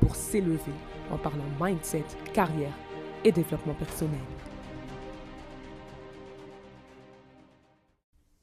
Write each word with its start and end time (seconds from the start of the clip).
pour 0.00 0.16
s'élever 0.16 0.72
en 1.10 1.18
parlant 1.18 1.44
mindset, 1.60 2.04
carrière 2.32 2.72
et 3.24 3.32
développement 3.32 3.74
personnel. 3.74 4.20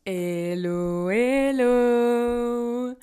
Hello, 0.05 1.09
hello 1.09 2.95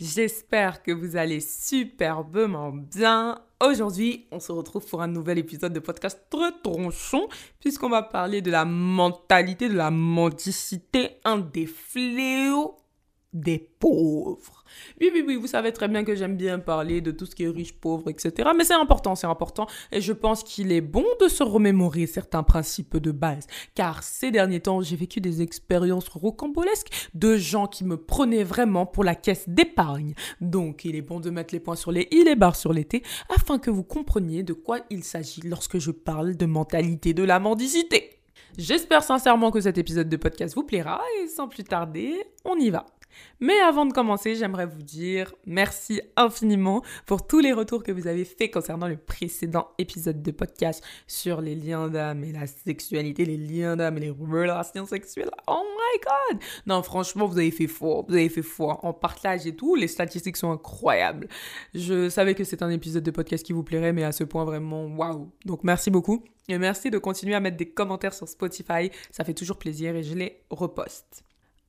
J'espère 0.00 0.82
que 0.82 0.92
vous 0.92 1.16
allez 1.16 1.40
superbement 1.40 2.70
bien. 2.72 3.38
Aujourd'hui, 3.62 4.26
on 4.30 4.40
se 4.40 4.50
retrouve 4.50 4.86
pour 4.86 5.02
un 5.02 5.06
nouvel 5.06 5.38
épisode 5.38 5.74
de 5.74 5.78
podcast 5.78 6.26
très 6.30 6.52
tronchon, 6.62 7.28
puisqu'on 7.60 7.90
va 7.90 8.02
parler 8.02 8.40
de 8.40 8.50
la 8.50 8.64
mentalité, 8.64 9.68
de 9.68 9.76
la 9.76 9.90
mendicité, 9.90 11.18
un 11.24 11.36
des 11.36 11.66
fléaux 11.66 12.78
des 13.34 13.58
pauvres. 13.58 14.59
Oui, 15.00 15.10
oui, 15.12 15.24
oui, 15.26 15.36
vous 15.36 15.46
savez 15.46 15.72
très 15.72 15.88
bien 15.88 16.04
que 16.04 16.14
j'aime 16.14 16.36
bien 16.36 16.58
parler 16.58 17.00
de 17.00 17.10
tout 17.10 17.26
ce 17.26 17.34
qui 17.34 17.44
est 17.44 17.48
riche, 17.48 17.72
pauvre, 17.72 18.10
etc. 18.10 18.50
Mais 18.56 18.64
c'est 18.64 18.74
important, 18.74 19.14
c'est 19.14 19.26
important. 19.26 19.66
Et 19.92 20.00
je 20.00 20.12
pense 20.12 20.42
qu'il 20.42 20.72
est 20.72 20.80
bon 20.80 21.04
de 21.20 21.28
se 21.28 21.42
remémorer 21.42 22.06
certains 22.06 22.42
principes 22.42 22.96
de 22.96 23.10
base. 23.10 23.46
Car 23.74 24.02
ces 24.02 24.30
derniers 24.30 24.60
temps, 24.60 24.80
j'ai 24.80 24.96
vécu 24.96 25.20
des 25.20 25.42
expériences 25.42 26.08
rocambolesques 26.08 27.10
de 27.14 27.36
gens 27.36 27.66
qui 27.66 27.84
me 27.84 27.96
prenaient 27.96 28.44
vraiment 28.44 28.86
pour 28.86 29.04
la 29.04 29.14
caisse 29.14 29.48
d'épargne. 29.48 30.14
Donc, 30.40 30.84
il 30.84 30.96
est 30.96 31.02
bon 31.02 31.20
de 31.20 31.30
mettre 31.30 31.54
les 31.54 31.60
points 31.60 31.76
sur 31.76 31.92
les 31.92 32.08
i, 32.10 32.24
les 32.24 32.36
barres 32.36 32.56
sur 32.56 32.72
les 32.72 32.84
t, 32.84 33.02
afin 33.28 33.58
que 33.58 33.70
vous 33.70 33.84
compreniez 33.84 34.42
de 34.42 34.52
quoi 34.52 34.80
il 34.90 35.04
s'agit 35.04 35.42
lorsque 35.42 35.78
je 35.78 35.90
parle 35.90 36.36
de 36.36 36.46
mentalité 36.46 37.14
de 37.14 37.22
la 37.22 37.38
mendicité. 37.40 38.20
J'espère 38.58 39.02
sincèrement 39.02 39.50
que 39.50 39.60
cet 39.60 39.78
épisode 39.78 40.08
de 40.08 40.16
podcast 40.16 40.54
vous 40.54 40.64
plaira 40.64 41.00
et 41.22 41.28
sans 41.28 41.48
plus 41.48 41.64
tarder, 41.64 42.24
on 42.44 42.56
y 42.56 42.70
va. 42.70 42.86
Mais 43.40 43.58
avant 43.60 43.86
de 43.86 43.92
commencer, 43.92 44.34
j'aimerais 44.34 44.66
vous 44.66 44.82
dire 44.82 45.34
merci 45.46 46.00
infiniment 46.16 46.82
pour 47.06 47.26
tous 47.26 47.40
les 47.40 47.52
retours 47.52 47.82
que 47.82 47.92
vous 47.92 48.06
avez 48.06 48.24
faits 48.24 48.52
concernant 48.52 48.88
le 48.88 48.96
précédent 48.96 49.68
épisode 49.78 50.22
de 50.22 50.30
podcast 50.30 50.84
sur 51.06 51.40
les 51.40 51.54
liens 51.54 51.88
d'âme 51.88 52.24
et 52.24 52.32
la 52.32 52.46
sexualité, 52.46 53.24
les 53.24 53.36
liens 53.36 53.76
d'âme 53.76 53.96
et 53.98 54.00
les 54.00 54.10
relations 54.10 54.86
sexuelles. 54.86 55.30
Oh 55.46 55.62
my 55.64 56.00
god! 56.00 56.42
Non, 56.66 56.82
franchement, 56.82 57.26
vous 57.26 57.38
avez 57.38 57.50
fait 57.50 57.66
fort, 57.66 58.04
vous 58.08 58.14
avez 58.14 58.28
fait 58.28 58.42
fort. 58.42 58.84
En 58.84 58.92
partage 58.92 59.46
et 59.46 59.54
tout, 59.54 59.74
les 59.74 59.88
statistiques 59.88 60.36
sont 60.36 60.52
incroyables. 60.52 61.28
Je 61.74 62.08
savais 62.08 62.34
que 62.34 62.44
c'est 62.44 62.62
un 62.62 62.70
épisode 62.70 63.02
de 63.02 63.10
podcast 63.10 63.44
qui 63.44 63.52
vous 63.52 63.62
plairait, 63.62 63.92
mais 63.92 64.04
à 64.04 64.12
ce 64.12 64.24
point 64.24 64.44
vraiment, 64.44 64.86
waouh! 64.86 65.30
Donc 65.44 65.64
merci 65.64 65.90
beaucoup. 65.90 66.24
Et 66.48 66.58
merci 66.58 66.90
de 66.90 66.98
continuer 66.98 67.34
à 67.34 67.40
mettre 67.40 67.56
des 67.56 67.70
commentaires 67.70 68.14
sur 68.14 68.28
Spotify, 68.28 68.90
ça 69.12 69.24
fait 69.24 69.34
toujours 69.34 69.56
plaisir 69.56 69.94
et 69.94 70.02
je 70.02 70.14
les 70.14 70.42
reposte. 70.50 71.22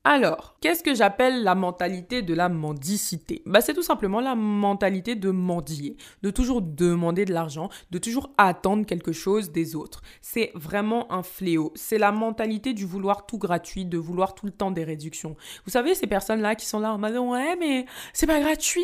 Alors, 0.04 0.56
qu'est-ce 0.60 0.82
que 0.82 0.96
j'appelle 0.96 1.44
la 1.44 1.54
mentalité 1.54 2.22
de 2.22 2.34
la 2.34 2.48
mendicité? 2.48 3.40
Bah, 3.46 3.60
C'est 3.60 3.72
tout 3.72 3.84
simplement 3.84 4.20
la 4.20 4.34
mentalité 4.34 5.14
de 5.14 5.30
mendier, 5.30 5.96
de 6.24 6.30
toujours 6.30 6.60
demander 6.60 7.24
de 7.24 7.32
l'argent, 7.32 7.68
de 7.92 7.98
toujours 7.98 8.32
attendre 8.36 8.84
quelque 8.84 9.12
chose 9.12 9.52
des 9.52 9.76
autres. 9.76 10.02
C'est 10.20 10.50
vraiment 10.54 11.10
un 11.12 11.22
fléau. 11.22 11.72
C'est 11.76 11.98
la 11.98 12.10
mentalité 12.10 12.74
du 12.74 12.84
vouloir 12.84 13.26
tout 13.26 13.38
gratuit, 13.38 13.84
de 13.84 13.96
vouloir 13.96 14.34
tout 14.34 14.46
le 14.46 14.52
temps 14.52 14.72
des 14.72 14.82
réductions. 14.82 15.36
Vous 15.66 15.70
savez, 15.70 15.94
ces 15.94 16.08
personnes-là 16.08 16.56
qui 16.56 16.66
sont 16.66 16.80
là 16.80 16.92
en 16.92 16.98
mode 16.98 17.16
Ouais, 17.16 17.54
mais 17.60 17.86
c'est 18.12 18.26
pas 18.26 18.40
gratuit? 18.40 18.82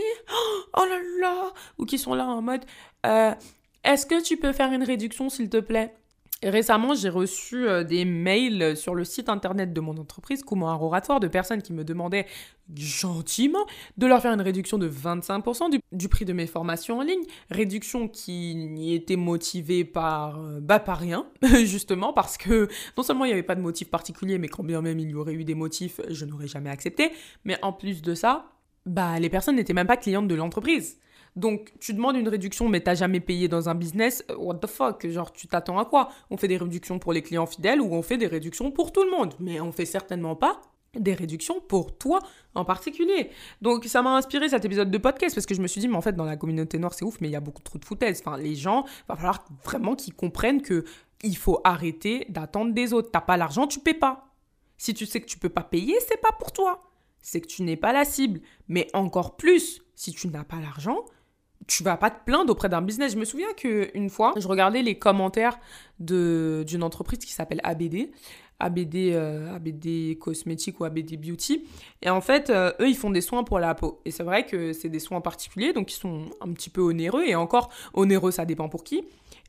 Oh 0.76 0.84
là 0.84 0.98
là 1.20 1.52
Ou 1.78 1.84
qui 1.84 1.98
sont 1.98 2.14
là 2.14 2.26
en 2.26 2.42
mode 2.42 2.64
euh, 3.06 3.34
Est-ce 3.82 4.06
que 4.06 4.22
tu 4.22 4.36
peux 4.36 4.52
faire 4.52 4.72
une 4.72 4.84
réduction, 4.84 5.30
s'il 5.30 5.48
te 5.50 5.58
plaît? 5.58 5.97
Récemment, 6.42 6.94
j'ai 6.94 7.08
reçu 7.08 7.68
euh, 7.68 7.84
des 7.84 8.04
mails 8.04 8.76
sur 8.76 8.94
le 8.94 9.04
site 9.04 9.28
internet 9.28 9.72
de 9.72 9.80
mon 9.80 9.96
entreprise, 9.96 10.42
Comment 10.42 10.70
un 10.70 10.76
oratoire, 10.76 11.20
de 11.20 11.28
personnes 11.28 11.62
qui 11.62 11.72
me 11.72 11.84
demandaient 11.84 12.26
gentiment 12.76 13.66
de 13.96 14.06
leur 14.06 14.20
faire 14.20 14.32
une 14.32 14.40
réduction 14.40 14.78
de 14.78 14.88
25% 14.88 15.80
du, 15.90 16.08
prix 16.08 16.24
de 16.24 16.32
mes 16.32 16.46
formations 16.46 16.98
en 16.98 17.02
ligne. 17.02 17.22
Réduction 17.50 18.08
qui 18.08 18.94
était 18.94 19.16
motivée 19.16 19.84
par, 19.84 20.38
euh, 20.38 20.60
bah, 20.60 20.78
pas 20.78 20.94
rien, 20.94 21.26
justement, 21.64 22.12
parce 22.12 22.36
que 22.36 22.68
non 22.96 23.02
seulement 23.02 23.24
il 23.24 23.28
n'y 23.28 23.34
avait 23.34 23.42
pas 23.42 23.54
de 23.54 23.60
motif 23.60 23.90
particulier, 23.90 24.38
mais 24.38 24.48
quand 24.48 24.64
bien 24.64 24.82
même 24.82 24.98
il 24.98 25.10
y 25.10 25.14
aurait 25.14 25.34
eu 25.34 25.44
des 25.44 25.54
motifs, 25.54 26.00
je 26.08 26.24
n'aurais 26.24 26.48
jamais 26.48 26.70
accepté. 26.70 27.12
Mais 27.44 27.58
en 27.62 27.72
plus 27.72 28.02
de 28.02 28.14
ça, 28.14 28.52
bah, 28.86 29.18
les 29.18 29.28
personnes 29.28 29.56
n'étaient 29.56 29.74
même 29.74 29.86
pas 29.86 29.96
clientes 29.96 30.28
de 30.28 30.34
l'entreprise. 30.34 30.98
Donc, 31.38 31.72
tu 31.78 31.94
demandes 31.94 32.16
une 32.16 32.28
réduction, 32.28 32.68
mais 32.68 32.80
t'as 32.80 32.96
jamais 32.96 33.20
payé 33.20 33.46
dans 33.46 33.68
un 33.68 33.74
business. 33.74 34.24
Euh, 34.30 34.36
what 34.36 34.56
the 34.56 34.66
fuck? 34.66 35.06
Genre, 35.06 35.32
tu 35.32 35.46
t'attends 35.46 35.78
à 35.78 35.84
quoi? 35.84 36.08
On 36.30 36.36
fait 36.36 36.48
des 36.48 36.56
réductions 36.56 36.98
pour 36.98 37.12
les 37.12 37.22
clients 37.22 37.46
fidèles 37.46 37.80
ou 37.80 37.94
on 37.94 38.02
fait 38.02 38.18
des 38.18 38.26
réductions 38.26 38.72
pour 38.72 38.90
tout 38.92 39.04
le 39.04 39.10
monde? 39.10 39.34
Mais 39.38 39.60
on 39.60 39.70
fait 39.70 39.86
certainement 39.86 40.34
pas 40.34 40.60
des 40.96 41.14
réductions 41.14 41.60
pour 41.60 41.96
toi 41.96 42.18
en 42.54 42.64
particulier. 42.64 43.30
Donc 43.60 43.84
ça 43.84 44.02
m'a 44.02 44.16
inspiré 44.16 44.48
cet 44.48 44.64
épisode 44.64 44.90
de 44.90 44.98
podcast 44.98 45.34
parce 45.34 45.46
que 45.46 45.54
je 45.54 45.60
me 45.60 45.66
suis 45.66 45.82
dit 45.82 45.86
mais 45.86 45.96
en 45.96 46.00
fait 46.00 46.16
dans 46.16 46.24
la 46.24 46.36
communauté 46.36 46.78
noire 46.78 46.94
c'est 46.94 47.04
ouf 47.04 47.20
mais 47.20 47.28
il 47.28 47.32
y 47.32 47.36
a 47.36 47.40
beaucoup 47.40 47.62
trop 47.62 47.78
de 47.78 47.84
foutaises. 47.84 48.22
Enfin 48.24 48.38
les 48.38 48.54
gens, 48.54 48.84
va 49.06 49.14
falloir 49.14 49.44
vraiment 49.64 49.94
qu'ils 49.94 50.14
comprennent 50.14 50.62
que 50.62 50.84
il 51.22 51.36
faut 51.36 51.60
arrêter 51.62 52.26
d'attendre 52.30 52.72
des 52.72 52.92
autres. 52.94 53.10
T'as 53.10 53.20
pas 53.20 53.36
l'argent, 53.36 53.66
tu 53.66 53.80
paies 53.80 53.94
pas. 53.94 54.34
Si 54.78 54.94
tu 54.94 55.06
sais 55.06 55.20
que 55.20 55.26
tu 55.26 55.38
peux 55.38 55.48
pas 55.50 55.62
payer, 55.62 55.94
c'est 56.08 56.20
pas 56.20 56.32
pour 56.32 56.52
toi. 56.52 56.80
C'est 57.20 57.40
que 57.40 57.46
tu 57.46 57.62
n'es 57.64 57.76
pas 57.76 57.92
la 57.92 58.04
cible. 58.04 58.40
Mais 58.68 58.88
encore 58.94 59.36
plus, 59.36 59.82
si 59.94 60.12
tu 60.12 60.28
n'as 60.28 60.44
pas 60.44 60.60
l'argent, 60.60 61.04
tu 61.68 61.84
vas 61.84 61.96
pas 61.96 62.10
te 62.10 62.24
plaindre 62.24 62.50
auprès 62.50 62.68
d'un 62.68 62.82
business. 62.82 63.12
Je 63.12 63.18
me 63.18 63.24
souviens 63.24 63.52
qu'une 63.56 64.10
fois, 64.10 64.34
je 64.36 64.48
regardais 64.48 64.82
les 64.82 64.98
commentaires 64.98 65.58
d'une 66.00 66.82
entreprise 66.82 67.20
qui 67.20 67.32
s'appelle 67.32 67.60
ABD. 67.62 68.10
ABD, 68.60 69.12
euh, 69.12 69.54
ABD 69.54 70.18
ou 70.80 70.84
ABD 70.84 71.16
beauty. 71.16 71.64
Et 72.02 72.10
en 72.10 72.20
fait, 72.20 72.50
euh, 72.50 72.72
eux, 72.80 72.88
ils 72.88 72.96
font 72.96 73.10
des 73.10 73.20
soins 73.20 73.44
pour 73.44 73.60
la 73.60 73.74
peau. 73.74 74.00
Et 74.04 74.10
c'est 74.10 74.24
vrai 74.24 74.46
que 74.46 74.72
c'est 74.72 74.88
des 74.88 74.98
soins 74.98 75.20
particuliers, 75.20 75.72
donc 75.72 75.92
ils 75.92 75.96
sont 75.96 76.24
un 76.40 76.52
petit 76.52 76.70
peu 76.70 76.80
onéreux. 76.80 77.22
Et 77.24 77.36
encore, 77.36 77.70
onéreux, 77.94 78.32
ça 78.32 78.44
dépend 78.44 78.68
pour 78.68 78.82
qui. 78.82 79.04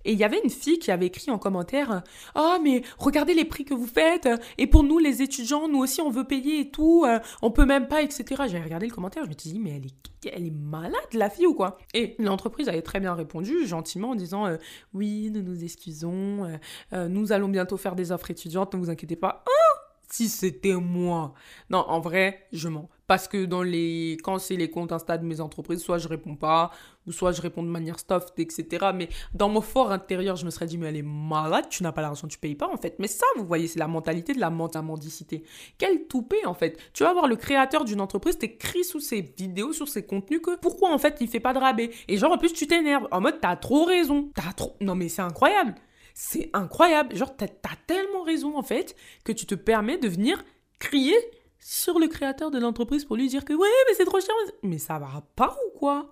Et 0.06 0.14
il 0.14 0.20
y 0.20 0.24
avait 0.24 0.40
une 0.44 0.50
fille 0.50 0.80
qui 0.80 0.92
avait 0.92 1.08
écrit 1.08 1.32
en 1.32 1.38
commentaire 1.38 2.04
Ah, 2.36 2.58
oh, 2.58 2.62
mais 2.64 2.82
regardez 2.98 3.34
les 3.34 3.46
prix 3.46 3.66
que 3.66 3.74
vous 3.74 3.88
faites, 3.88 4.30
et 4.58 4.68
pour 4.68 4.84
nous, 4.84 4.98
les 4.98 5.22
étudiants, 5.22 5.68
nous 5.68 5.80
aussi, 5.80 6.02
on 6.02 6.10
veut 6.10 6.24
payer 6.24 6.62
et 6.62 6.70
tout, 6.70 7.06
euh, 7.06 7.20
on 7.42 7.52
peut 7.52 7.66
même 7.66 7.88
pas, 7.88 8.02
etc. 8.02 8.24
J'avais 8.48 8.64
regardé 8.64 8.88
le 8.88 8.94
commentaire, 8.94 9.24
je 9.24 9.30
me 9.30 9.36
suis 9.38 9.52
dit 9.52 9.60
Mais 9.60 9.72
elle 9.72 9.86
est, 9.86 10.34
elle 10.34 10.46
est 10.46 10.52
malade, 10.52 10.94
la 11.14 11.30
fille, 11.30 11.48
ou 11.48 11.54
quoi? 11.54 11.78
Et 11.94 12.16
l'entreprise 12.20 12.70
avait 12.70 12.82
très 12.82 13.00
bien 13.00 13.14
répondu, 13.14 13.66
gentiment, 13.66 14.12
en 14.12 14.16
disant 14.16 14.48
euh, 14.48 14.58
Oui, 14.94 15.30
nous 15.32 15.42
nous 15.42 15.64
excusons, 15.64 16.58
euh, 16.94 17.08
nous 17.08 17.32
allons 17.32 17.50
bientôt 17.50 17.78
faire 17.78 17.96
des 17.96 18.12
offres 18.12 18.32
étudiantes, 18.32 18.74
ne 18.74 18.80
vous 18.80 18.90
inquiétez 18.90 19.16
pas. 19.16 19.44
Oh 19.48 19.80
si 20.12 20.28
c'était 20.28 20.74
moi. 20.74 21.34
Non, 21.70 21.86
en 21.88 22.00
vrai, 22.00 22.48
je 22.52 22.68
mens. 22.68 22.90
Parce 23.10 23.28
que 23.28 23.46
dans 23.46 23.64
les, 23.64 24.20
quand 24.24 24.38
c'est 24.38 24.56
les 24.56 24.70
comptes 24.70 24.92
Insta 24.92 25.18
de 25.18 25.26
mes 25.26 25.42
entreprises, 25.42 25.82
soit 25.82 25.98
je 25.98 26.08
réponds 26.08 26.36
pas, 26.36 26.70
ou 27.08 27.12
soit 27.12 27.32
je 27.32 27.42
réponds 27.42 27.64
de 27.64 27.68
manière 27.68 27.96
soft, 28.00 28.38
etc. 28.38 28.92
Mais 28.94 29.10
dans 29.34 29.50
mon 29.50 29.62
fort 29.62 29.92
intérieur, 29.92 30.36
je 30.36 30.46
me 30.46 30.52
serais 30.52 30.68
dit, 30.68 30.78
mais 30.78 30.90
elle 30.90 30.98
est 30.98 31.02
malade, 31.02 31.66
tu 31.72 31.82
n'as 31.82 31.92
pas 31.92 32.04
l'argent, 32.04 32.28
tu 32.28 32.38
payes 32.38 32.54
pas, 32.54 32.70
en 32.72 32.78
fait. 32.78 32.98
Mais 33.00 33.08
ça, 33.08 33.26
vous 33.36 33.48
voyez, 33.48 33.68
c'est 33.68 33.80
la 33.80 33.88
mentalité 33.88 34.34
de 34.34 34.40
la 34.40 34.52
mendicité. 34.52 35.42
Quel 35.80 36.06
toupé, 36.06 36.46
en 36.46 36.54
fait. 36.54 36.78
Tu 36.94 37.02
vas 37.02 37.12
voir 37.12 37.28
le 37.28 37.36
créateur 37.36 37.84
d'une 37.84 38.00
entreprise 38.00 38.38
t'écrit 38.38 38.84
sous 38.84 39.00
ses 39.00 39.22
vidéos, 39.22 39.74
sur 39.74 39.88
ses 39.88 40.06
contenus, 40.06 40.42
que 40.44 40.56
pourquoi, 40.58 40.94
en 40.94 41.00
fait, 41.00 41.18
il 41.20 41.28
fait 41.28 41.40
pas 41.40 41.54
de 41.54 41.58
rabais? 41.58 41.90
Et 42.08 42.18
genre, 42.18 42.32
en 42.32 42.38
plus, 42.38 42.54
tu 42.54 42.68
t'énerves. 42.68 43.08
En 43.10 43.22
mode, 43.22 43.40
t'as 43.42 43.56
trop 43.56 43.86
raison. 43.86 44.30
T'as 44.36 44.54
trop. 44.54 44.76
Non, 44.82 44.94
mais 44.94 45.10
c'est 45.10 45.24
incroyable. 45.24 45.74
C'est 46.14 46.52
incroyable. 46.54 47.16
Genre, 47.16 47.36
t'as 47.36 47.46
as 47.46 47.76
tellement 47.88 48.22
raison, 48.22 48.56
en 48.56 48.62
fait, 48.62 48.96
que 49.24 49.32
tu 49.32 49.48
te 49.48 49.56
permets 49.56 49.98
de 49.98 50.08
venir 50.08 50.46
crier 50.78 51.18
sur 51.60 52.00
le 52.00 52.08
créateur 52.08 52.52
de 52.52 52.60
l'entreprise 52.60 53.06
pour 53.06 53.16
lui 53.16 53.28
dire 53.28 53.46
que 53.46 53.54
ouais, 53.54 53.68
mais 53.88 53.96
c'est 53.96 54.06
trop 54.06 54.20
cher. 54.20 54.36
Mais 54.64 54.78
ça 54.78 55.00
va 55.00 55.24
pas 55.36 55.56
ou 55.68 55.78
quoi? 55.78 56.12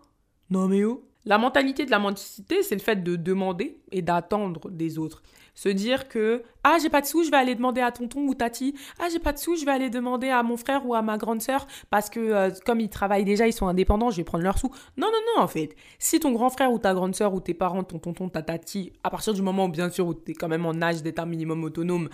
Non 0.49 0.67
mais 0.67 0.83
oh. 0.83 1.03
La 1.25 1.38
mentalité 1.38 1.85
de 1.85 1.91
la 1.91 1.99
mendicité, 1.99 2.63
c'est 2.63 2.75
le 2.75 2.81
fait 2.81 3.03
de 3.03 3.17
demander 3.17 3.81
et 3.91 4.01
d'attendre 4.01 4.69
des 4.69 4.97
autres. 4.97 5.21
Se 5.55 5.67
dire 5.67 6.07
que 6.07 6.44
ah 6.63 6.77
j'ai 6.81 6.88
pas 6.88 7.01
de 7.01 7.05
sous, 7.05 7.23
je 7.23 7.31
vais 7.31 7.35
aller 7.35 7.55
demander 7.55 7.81
à 7.81 7.91
tonton 7.91 8.21
ou 8.21 8.33
tati. 8.33 8.75
Ah 8.97 9.07
j'ai 9.11 9.19
pas 9.19 9.33
de 9.33 9.38
sous, 9.38 9.57
je 9.57 9.65
vais 9.65 9.71
aller 9.71 9.89
demander 9.89 10.29
à 10.29 10.41
mon 10.41 10.55
frère 10.55 10.85
ou 10.85 10.94
à 10.94 11.01
ma 11.01 11.17
grande 11.17 11.41
sœur 11.41 11.67
parce 11.89 12.09
que 12.09 12.19
euh, 12.19 12.51
comme 12.65 12.79
ils 12.79 12.89
travaillent 12.89 13.25
déjà, 13.25 13.45
ils 13.45 13.51
sont 13.51 13.67
indépendants, 13.67 14.09
je 14.09 14.17
vais 14.17 14.23
prendre 14.23 14.44
leurs 14.45 14.57
sous. 14.57 14.69
Non 14.95 15.07
non 15.07 15.19
non 15.35 15.44
en 15.44 15.47
fait. 15.47 15.75
Si 15.99 16.19
ton 16.19 16.31
grand 16.31 16.49
frère 16.49 16.71
ou 16.71 16.79
ta 16.79 16.94
grande 16.94 17.13
sœur 17.13 17.33
ou 17.33 17.41
tes 17.41 17.53
parents, 17.53 17.83
ton 17.83 17.99
tonton, 17.99 18.29
ta 18.29 18.41
tati, 18.41 18.94
à 19.03 19.09
partir 19.09 19.33
du 19.33 19.41
moment 19.41 19.65
où 19.65 19.69
bien 19.69 19.89
sûr 19.89 20.07
où 20.07 20.13
tu 20.13 20.31
es 20.31 20.33
quand 20.33 20.47
même 20.47 20.65
en 20.65 20.81
âge 20.81 21.01
d'être 21.01 21.19
un 21.19 21.25
minimum 21.25 21.61
autonome, 21.65 22.07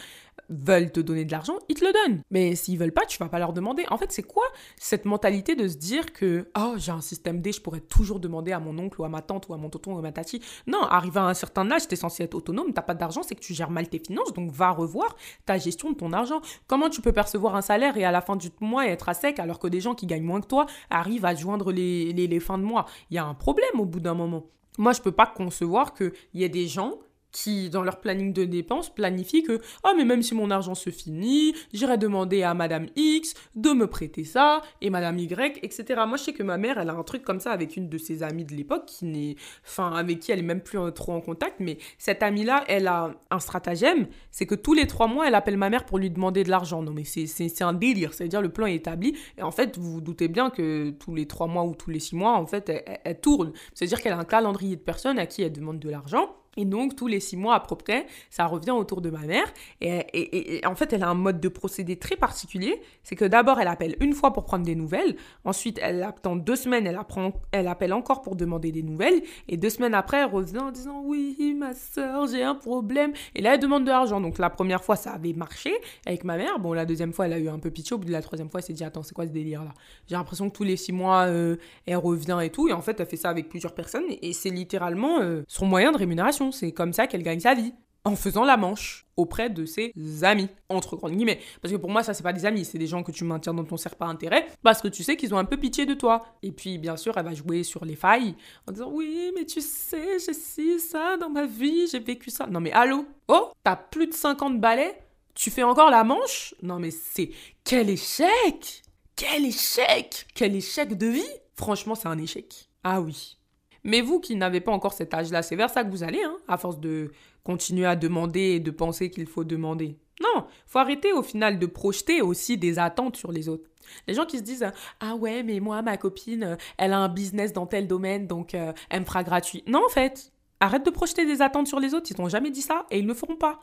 veulent 0.50 0.92
te 0.92 1.00
donner 1.00 1.26
de 1.26 1.32
l'argent, 1.32 1.58
ils 1.70 1.76
te 1.76 1.86
le 1.86 1.92
donnent. 1.94 2.22
Mais 2.32 2.56
s'ils 2.56 2.78
veulent 2.78 2.92
pas, 2.92 3.06
tu 3.06 3.18
vas 3.18 3.30
pas 3.30 3.40
leur 3.40 3.54
demander. 3.54 3.86
En 3.90 3.98
fait, 3.98 4.12
c'est 4.12 4.24
quoi 4.24 4.44
cette 4.78 5.06
mentalité 5.06 5.56
de 5.56 5.68
se 5.68 5.78
dire 5.78 6.14
que 6.14 6.50
oh, 6.58 6.76
j'ai 6.78 6.92
un 6.92 7.02
système 7.02 7.42
D, 7.42 7.52
je 7.52 7.62
pourrais 7.62 7.80
toujours 7.80 8.20
demander 8.20 8.52
à 8.52 8.60
mon 8.60 8.78
oncle 8.78 9.00
ou 9.02 9.04
à 9.04 9.10
ma 9.10 9.22
tante 9.22 9.48
ou 9.48 9.54
à 9.54 9.58
mon 9.58 9.70
tonton 9.70 9.96
ou 9.96 9.98
à 9.98 10.02
ma 10.02 10.12
tati. 10.12 10.42
Non, 10.68 10.82
arrivé 10.84 11.20
à 11.20 11.26
un 11.26 11.34
certain 11.34 11.70
âge, 11.72 11.88
tu 11.88 11.94
es 11.94 11.98
censé 11.98 12.24
être 12.24 12.36
autonome, 12.36 12.74
t'as 12.74 12.82
pas 12.82 12.94
d'argent, 12.94 13.24
c'est 13.24 13.36
que 13.36 13.42
tu 13.42 13.54
gères 13.54 13.70
mal 13.70 13.88
tes 13.90 14.00
finances, 14.00 14.34
donc 14.34 14.52
va 14.52 14.72
revoir 14.72 15.16
ta 15.46 15.58
gestion 15.58 15.92
de 15.92 15.96
ton 15.96 16.14
argent. 16.14 16.42
Comment 16.68 16.90
tu 16.90 17.02
peux 17.02 17.14
percevoir 17.14 17.56
un 17.56 17.62
salaire 17.62 17.98
et 17.98 18.06
à 18.06 18.12
la 18.12 18.22
fin 18.22 18.36
du 18.36 18.50
mois 18.60 18.88
être 18.88 19.10
à 19.10 19.14
sec 19.14 19.40
alors 19.40 19.60
que 19.60 19.68
des 19.68 19.82
gens 19.82 19.96
qui 19.96 20.06
gagnent 20.06 20.24
moins 20.24 20.42
que 20.42 20.48
toi 20.48 20.66
arrivent 20.90 21.26
à 21.26 21.36
joindre 21.36 21.72
les, 21.72 22.14
les, 22.14 22.28
les 22.28 22.40
fins 22.40 22.58
de 22.58 22.64
mois? 22.64 22.86
Il 23.10 23.16
y 23.16 23.18
a 23.18 23.26
un 23.26 23.34
problème 23.34 23.80
au 23.80 23.86
bout 23.86 24.00
d'un 24.00 24.14
moment. 24.14 24.46
Moi, 24.78 24.94
je 24.94 25.02
peux 25.02 25.12
pas 25.12 25.28
concevoir 25.28 25.94
qu'il 25.94 26.14
y 26.34 26.44
ait 26.44 26.50
des 26.50 26.68
gens 26.68 26.96
qui, 27.34 27.70
dans 27.70 27.82
leur 27.82 28.00
planning 28.00 28.32
de 28.32 28.46
dépenses, 28.46 28.90
planifient 28.94 29.44
que 29.44 29.60
«Ah, 29.84 29.92
mais 29.98 30.06
même 30.06 30.22
si 30.22 30.36
mon 30.36 30.50
argent 30.52 30.76
se 30.76 30.90
finit, 30.92 31.54
j'irai 31.74 31.98
demander 31.98 32.44
à 32.44 32.54
Madame 32.54 32.86
X 32.96 33.34
de 33.56 33.72
me 33.74 33.88
prêter 33.88 34.24
ça, 34.24 34.62
et 34.80 34.90
Madame 34.90 35.20
Y, 35.20 35.60
etc.» 35.64 36.02
Moi, 36.08 36.18
je 36.18 36.24
sais 36.24 36.34
que 36.34 36.44
ma 36.44 36.58
mère, 36.58 36.78
elle 36.78 36.90
a 36.90 36.94
un 36.94 37.04
truc 37.04 37.24
comme 37.24 37.42
ça 37.42 37.52
avec 37.52 37.76
une 37.76 37.90
de 37.90 37.98
ses 37.98 38.24
amies 38.24 38.46
de 38.46 38.54
l'époque, 38.54 38.86
qui 38.86 39.06
n'est... 39.06 39.36
Enfin, 39.66 39.92
avec 39.94 40.20
qui 40.20 40.32
elle 40.32 40.40
est 40.40 40.44
même 40.44 40.62
plus 40.62 40.80
trop 40.94 41.12
en 41.12 41.22
contact, 41.22 41.60
mais 41.60 41.78
cette 41.98 42.24
amie-là, 42.24 42.64
elle 42.68 42.88
a 42.88 43.12
un 43.30 43.40
stratagème, 43.40 44.08
c'est 44.32 44.46
que 44.46 44.56
tous 44.56 44.74
les 44.74 44.88
trois 44.88 45.08
mois, 45.08 45.28
elle 45.28 45.36
appelle 45.36 45.58
ma 45.58 45.70
mère 45.70 45.86
pour 45.86 45.98
lui 45.98 46.10
demander 46.10 46.44
de 46.44 46.50
l'argent. 46.50 46.84
Non, 46.84 46.94
mais 46.94 47.04
c'est 47.04 47.62
un 47.62 47.74
délire, 47.74 48.14
c'est-à-dire 48.14 48.42
le 48.42 48.50
plan 48.50 48.68
est 48.68 48.76
établi, 48.76 49.18
et 49.38 49.42
en 49.42 49.52
fait, 49.52 49.78
vous 49.78 49.94
vous 49.94 50.02
doutez 50.02 50.28
bien 50.28 50.52
que 50.52 50.92
tous 50.92 51.16
les 51.16 51.26
trois 51.26 51.48
mois 51.48 51.64
ou 51.64 51.74
tous 51.74 51.90
les 51.90 52.00
six 52.00 52.16
mois, 52.16 52.34
en 52.34 52.46
fait, 52.46 52.70
elle, 52.70 53.00
elle 53.04 53.20
tourne. 53.20 53.54
C'est-à-dire 53.74 54.02
qu'elle 54.02 54.14
a 54.14 54.20
un 54.20 54.24
calendrier 54.24 54.76
de 54.76 54.82
personnes 54.82 55.18
à 55.18 55.26
qui 55.26 55.42
elle 55.42 55.52
demande 55.52 55.80
de 55.80 55.90
l'argent, 55.90 56.36
et 56.58 56.66
donc, 56.66 56.96
tous 56.96 57.08
les 57.08 57.20
six 57.20 57.38
mois 57.38 57.56
à 57.56 57.60
peu 57.60 57.76
près, 57.76 58.06
ça 58.30 58.46
revient 58.46 58.72
autour 58.72 59.02
de 59.02 59.10
ma 59.10 59.22
mère. 59.22 59.52
Et, 59.82 60.62
en 60.66 60.76
fait, 60.76 60.94
elle 60.94 61.04
a 61.04 61.10
un 61.10 61.16
mode 61.16 61.40
de 61.40 61.50
procédé 61.50 61.98
très 61.98 62.16
particulier. 62.16 62.82
C'est 63.04 63.16
que 63.16 63.26
d'abord, 63.26 63.60
elle 63.60 63.68
appelle 63.68 63.96
une 64.00 64.14
fois 64.14 64.34
pour 64.34 64.46
prendre 64.46 64.66
des 64.66 64.76
nouvelles. 64.76 65.16
Ensuite, 65.46 65.80
elle 65.82 66.04
attend 66.04 66.36
deux 66.36 66.56
semaines, 66.56 66.86
elle, 66.86 66.98
apprend, 66.98 67.34
elle 67.52 67.68
appelle 67.68 67.94
encore 67.94 68.22
pour 68.22 68.36
demander 68.36 68.72
des 68.72 68.84
nouvelles. 68.84 69.22
Et 69.48 69.58
deux 69.58 69.70
semaines 69.70 69.96
après, 69.96 70.18
elle 70.18 70.30
revient 70.30 70.60
en 70.60 70.72
disant 70.72 71.02
Oui, 71.04 71.56
ma 71.58 71.74
soeur, 71.74 72.28
j'ai 72.28 72.44
un 72.44 72.56
problème. 72.56 73.14
Et 73.36 73.42
là, 73.42 73.56
elle 73.56 73.60
demande 73.60 73.86
de 73.86 73.90
l'argent. 73.90 74.22
Donc, 74.22 74.38
la 74.38 74.50
première 74.50 74.84
fois, 74.84 74.96
ça 74.96 75.12
avait 75.12 75.34
marché 75.34 75.74
avec 76.06 76.24
ma 76.24 76.38
mère. 76.38 76.60
Bon, 76.60 76.74
la 76.74 76.86
deuxième 76.86 77.14
fois, 77.14 77.26
elle 77.26 77.34
a 77.34 77.40
eu 77.40 77.50
un 77.50 77.60
peu 77.60 77.72
pitié. 77.72 77.96
Au 77.96 77.98
bout 77.98 78.06
de 78.06 78.12
la 78.12 78.22
troisième 78.22 78.50
fois, 78.50 78.60
elle 78.60 78.66
s'est 78.66 78.74
dit 78.74 78.84
Attends, 78.84 79.04
c'est 79.04 79.16
quoi 79.16 79.26
ce 79.26 79.32
délire-là? 79.32 79.74
J'ai 80.08 80.16
l'impression 80.16 80.50
que 80.50 80.56
tous 80.56 80.64
les 80.64 80.78
six 80.78 80.92
mois, 80.92 81.26
euh, 81.26 81.56
elle 81.88 81.98
revient 81.98 82.40
et 82.44 82.50
tout. 82.50 82.68
Et 82.68 82.74
en 82.74 82.82
fait, 82.82 83.00
elle 83.00 83.08
fait 83.08 83.18
ça 83.18 83.30
avec 83.30 83.50
plusieurs 83.50 83.74
personnes. 83.74 84.06
Et 84.22 84.34
c'est 84.34 84.50
littéralement 84.50 85.20
euh, 85.22 85.42
son 85.48 85.66
moyen 85.66 85.92
de 85.92 85.98
rémunération. 85.98 86.43
C'est 86.52 86.72
comme 86.72 86.94
ça 86.94 87.08
qu'elle 87.08 87.24
gagne 87.24 87.40
sa 87.40 87.54
vie. 87.54 87.74
En 88.06 88.18
faisant 88.18 88.44
la 88.44 88.58
manche 88.58 89.06
auprès 89.16 89.50
de 89.50 89.66
ses 89.66 89.94
amis, 90.24 90.50
entre 90.68 90.98
guillemets. 91.10 91.40
Parce 91.62 91.74
que 91.74 91.78
pour 91.78 91.90
moi, 91.90 92.04
ça, 92.04 92.14
c'est 92.14 92.24
pas 92.24 92.34
des 92.34 92.46
amis, 92.46 92.66
c'est 92.66 92.78
des 92.78 92.88
gens 92.88 93.02
que 93.02 93.14
tu 93.14 93.24
maintiens 93.24 93.54
dans 93.54 93.64
ton 93.64 93.78
cercle 93.78 94.04
intérêt, 94.04 94.46
parce 94.62 94.82
que 94.82 94.90
tu 94.90 95.04
sais 95.04 95.16
qu'ils 95.16 95.34
ont 95.34 95.38
un 95.38 95.46
peu 95.46 95.56
pitié 95.56 95.86
de 95.86 95.94
toi. 95.94 96.26
Et 96.42 96.52
puis, 96.52 96.78
bien 96.78 96.98
sûr, 96.98 97.18
elle 97.18 97.24
va 97.24 97.34
jouer 97.34 97.64
sur 97.64 97.86
les 97.86 97.96
failles, 97.96 98.36
en 98.68 98.74
disant 98.74 98.90
Oui, 98.92 99.32
mais 99.36 99.46
tu 99.46 99.62
sais, 99.62 100.20
j'ai 100.20 100.34
si 100.34 100.82
ça 100.82 101.16
dans 101.16 101.30
ma 101.30 101.46
vie, 101.46 101.88
j'ai 101.88 102.00
vécu 102.00 102.30
ça. 102.30 102.46
Non, 102.46 102.60
mais 102.60 102.74
allô? 102.74 103.06
Oh, 103.30 103.52
t'as 103.64 103.78
plus 103.78 104.08
de 104.08 104.14
50 104.14 104.60
balais? 104.60 105.00
Tu 105.34 105.50
fais 105.50 105.64
encore 105.64 105.90
la 105.90 106.04
manche? 106.04 106.54
Non, 106.62 106.80
mais 106.80 106.92
c'est. 106.92 107.30
Quel 107.64 107.90
échec 107.90 108.82
Quel 109.16 109.46
échec 109.46 110.28
Quel 110.36 110.56
échec 110.56 110.98
de 110.98 111.08
vie 111.08 111.24
Franchement, 111.56 111.96
c'est 111.96 112.08
un 112.08 112.18
échec. 112.18 112.70
Ah 112.84 113.00
oui. 113.00 113.38
Mais 113.84 114.02
vous 114.02 114.20
qui 114.20 114.36
n'avez 114.36 114.62
pas 114.62 114.72
encore 114.72 114.94
cet 114.94 115.14
âge-là, 115.14 115.42
c'est 115.42 115.56
vers 115.56 115.70
ça 115.70 115.84
que 115.84 115.90
vous 115.90 116.04
allez, 116.04 116.24
hein, 116.24 116.38
à 116.48 116.58
force 116.58 116.80
de 116.80 117.12
continuer 117.44 117.86
à 117.86 117.96
demander 117.96 118.40
et 118.40 118.60
de 118.60 118.72
penser 118.72 119.10
qu'il 119.10 119.28
faut 119.28 119.44
demander. 119.44 119.98
Non, 120.22 120.46
faut 120.66 120.80
arrêter 120.80 121.12
au 121.12 121.24
final 121.24 121.60
de 121.60 121.66
projeter 121.66 122.22
aussi 122.22 122.58
des 122.58 122.80
attentes 122.80 123.18
sur 123.18 123.32
les 123.32 123.50
autres. 123.50 123.70
Les 124.08 124.14
gens 124.14 124.26
qui 124.26 124.38
se 124.38 124.44
disent 124.44 124.66
ah 125.02 125.16
ouais 125.16 125.44
mais 125.44 125.60
moi 125.60 125.82
ma 125.82 125.98
copine 125.98 126.58
elle 126.78 126.94
a 126.94 127.00
un 127.00 127.10
business 127.10 127.52
dans 127.52 127.66
tel 127.66 127.86
domaine 127.86 128.28
donc 128.28 128.56
euh, 128.56 128.72
elle 128.90 129.02
me 129.02 129.06
fera 129.06 129.24
gratuit. 129.24 129.64
Non 129.68 129.82
en 129.86 129.90
fait, 129.90 130.32
arrête 130.60 130.86
de 130.86 130.90
projeter 130.90 131.26
des 131.26 131.42
attentes 131.42 131.68
sur 131.68 131.80
les 131.80 131.94
autres, 131.94 132.08
ils 132.10 132.16
t'ont 132.16 132.30
jamais 132.30 132.52
dit 132.52 132.62
ça 132.62 132.86
et 132.92 133.00
ils 133.00 133.04
ne 133.04 133.10
le 133.10 133.14
feront 133.14 133.36
pas. 133.36 133.60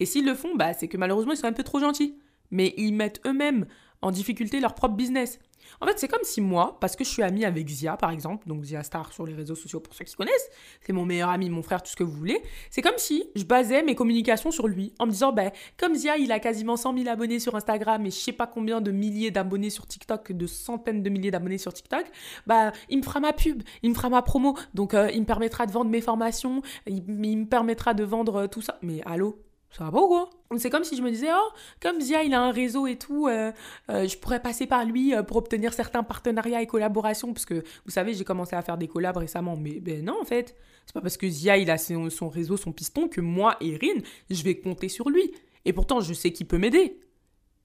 Et 0.00 0.06
s'ils 0.06 0.24
le 0.24 0.34
font, 0.34 0.54
bah 0.54 0.72
c'est 0.72 0.88
que 0.88 0.96
malheureusement 0.96 1.32
ils 1.32 1.36
sont 1.36 1.46
un 1.46 1.52
peu 1.52 1.62
trop 1.62 1.80
gentils. 1.80 2.18
Mais 2.50 2.74
ils 2.76 2.92
mettent 2.92 3.20
eux-mêmes 3.26 3.66
en 4.04 4.10
difficulté 4.10 4.60
leur 4.60 4.74
propre 4.74 4.94
business. 4.94 5.38
En 5.80 5.86
fait, 5.86 5.98
c'est 5.98 6.08
comme 6.08 6.22
si 6.22 6.40
moi, 6.40 6.76
parce 6.80 6.94
que 6.94 7.04
je 7.04 7.08
suis 7.08 7.22
amie 7.22 7.44
avec 7.44 7.66
Zia, 7.68 7.96
par 7.96 8.10
exemple, 8.10 8.46
donc 8.46 8.64
Zia 8.64 8.82
Star 8.82 9.12
sur 9.12 9.26
les 9.26 9.34
réseaux 9.34 9.54
sociaux 9.54 9.80
pour 9.80 9.94
ceux 9.94 10.04
qui 10.04 10.14
connaissent, 10.14 10.50
c'est 10.82 10.92
mon 10.92 11.04
meilleur 11.04 11.30
ami, 11.30 11.48
mon 11.50 11.62
frère, 11.62 11.82
tout 11.82 11.90
ce 11.90 11.96
que 11.96 12.04
vous 12.04 12.12
voulez, 12.12 12.40
c'est 12.70 12.82
comme 12.82 12.98
si 12.98 13.24
je 13.34 13.44
basais 13.44 13.82
mes 13.82 13.94
communications 13.94 14.50
sur 14.50 14.68
lui, 14.68 14.92
en 14.98 15.06
me 15.06 15.10
disant, 15.10 15.32
ben, 15.32 15.50
comme 15.78 15.94
Zia, 15.94 16.16
il 16.18 16.30
a 16.32 16.38
quasiment 16.38 16.76
100 16.76 16.98
000 16.98 17.08
abonnés 17.08 17.40
sur 17.40 17.56
Instagram 17.56 18.04
et 18.06 18.10
je 18.10 18.16
sais 18.16 18.32
pas 18.32 18.46
combien 18.46 18.80
de 18.80 18.90
milliers 18.90 19.30
d'abonnés 19.30 19.70
sur 19.70 19.86
TikTok, 19.86 20.32
de 20.32 20.46
centaines 20.46 21.02
de 21.02 21.10
milliers 21.10 21.30
d'abonnés 21.30 21.58
sur 21.58 21.72
TikTok, 21.72 22.04
bah, 22.46 22.72
il 22.90 22.98
me 22.98 23.02
fera 23.02 23.20
ma 23.20 23.32
pub, 23.32 23.62
il 23.82 23.90
me 23.90 23.94
fera 23.94 24.10
ma 24.10 24.22
promo, 24.22 24.56
donc 24.74 24.92
euh, 24.94 25.10
il 25.12 25.20
me 25.20 25.26
permettra 25.26 25.66
de 25.66 25.72
vendre 25.72 25.90
mes 25.90 26.02
formations, 26.02 26.60
il 26.86 27.02
me 27.08 27.46
permettra 27.46 27.94
de 27.94 28.04
vendre 28.04 28.36
euh, 28.36 28.46
tout 28.46 28.60
ça. 28.60 28.78
Mais 28.82 29.00
allô? 29.06 29.38
Ça 29.76 29.84
va 29.84 29.90
pas 29.90 30.00
ou 30.00 30.06
quoi? 30.06 30.30
C'est 30.56 30.70
comme 30.70 30.84
si 30.84 30.96
je 30.96 31.02
me 31.02 31.10
disais, 31.10 31.30
oh, 31.32 31.50
comme 31.80 32.00
Zia, 32.00 32.22
il 32.22 32.32
a 32.32 32.40
un 32.40 32.52
réseau 32.52 32.86
et 32.86 32.96
tout, 32.96 33.26
euh, 33.26 33.50
euh, 33.90 34.06
je 34.06 34.16
pourrais 34.16 34.40
passer 34.40 34.66
par 34.66 34.84
lui 34.84 35.12
euh, 35.12 35.24
pour 35.24 35.36
obtenir 35.36 35.72
certains 35.72 36.04
partenariats 36.04 36.62
et 36.62 36.66
collaborations, 36.66 37.32
parce 37.32 37.44
que, 37.44 37.64
vous 37.84 37.90
savez, 37.90 38.14
j'ai 38.14 38.22
commencé 38.22 38.54
à 38.54 38.62
faire 38.62 38.78
des 38.78 38.86
collabs 38.86 39.16
récemment, 39.16 39.56
mais 39.56 39.80
ben 39.80 40.04
non, 40.04 40.16
en 40.20 40.24
fait, 40.24 40.54
c'est 40.86 40.92
pas 40.92 41.00
parce 41.00 41.16
que 41.16 41.28
Zia, 41.28 41.56
il 41.56 41.70
a 41.70 41.78
son, 41.78 42.28
réseau, 42.28 42.56
son 42.56 42.72
piston, 42.72 43.08
que 43.08 43.20
moi, 43.20 43.56
Erin, 43.60 44.00
je 44.30 44.42
vais 44.44 44.60
compter 44.60 44.88
sur 44.88 45.10
lui. 45.10 45.32
Et 45.64 45.72
pourtant, 45.72 46.00
je 46.00 46.12
sais 46.12 46.30
qu'il 46.30 46.46
peut 46.46 46.58
m'aider. 46.58 47.00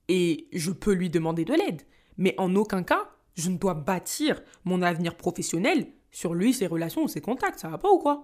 Et 0.08 0.48
je 0.52 0.72
peux 0.72 0.92
lui 0.92 1.10
demander 1.10 1.44
de 1.44 1.54
l'aide. 1.54 1.82
Mais 2.16 2.34
en 2.38 2.56
aucun 2.56 2.82
cas, 2.82 3.10
je 3.36 3.50
ne 3.50 3.56
dois 3.56 3.74
bâtir 3.74 4.42
mon 4.64 4.82
avenir 4.82 5.16
professionnel 5.16 5.86
sur 6.10 6.34
lui, 6.34 6.52
ses 6.52 6.66
relations 6.66 7.06
ses 7.06 7.20
contacts, 7.20 7.60
ça 7.60 7.68
va 7.68 7.78
pas 7.78 7.90
ou 7.90 7.98
quoi? 7.98 8.22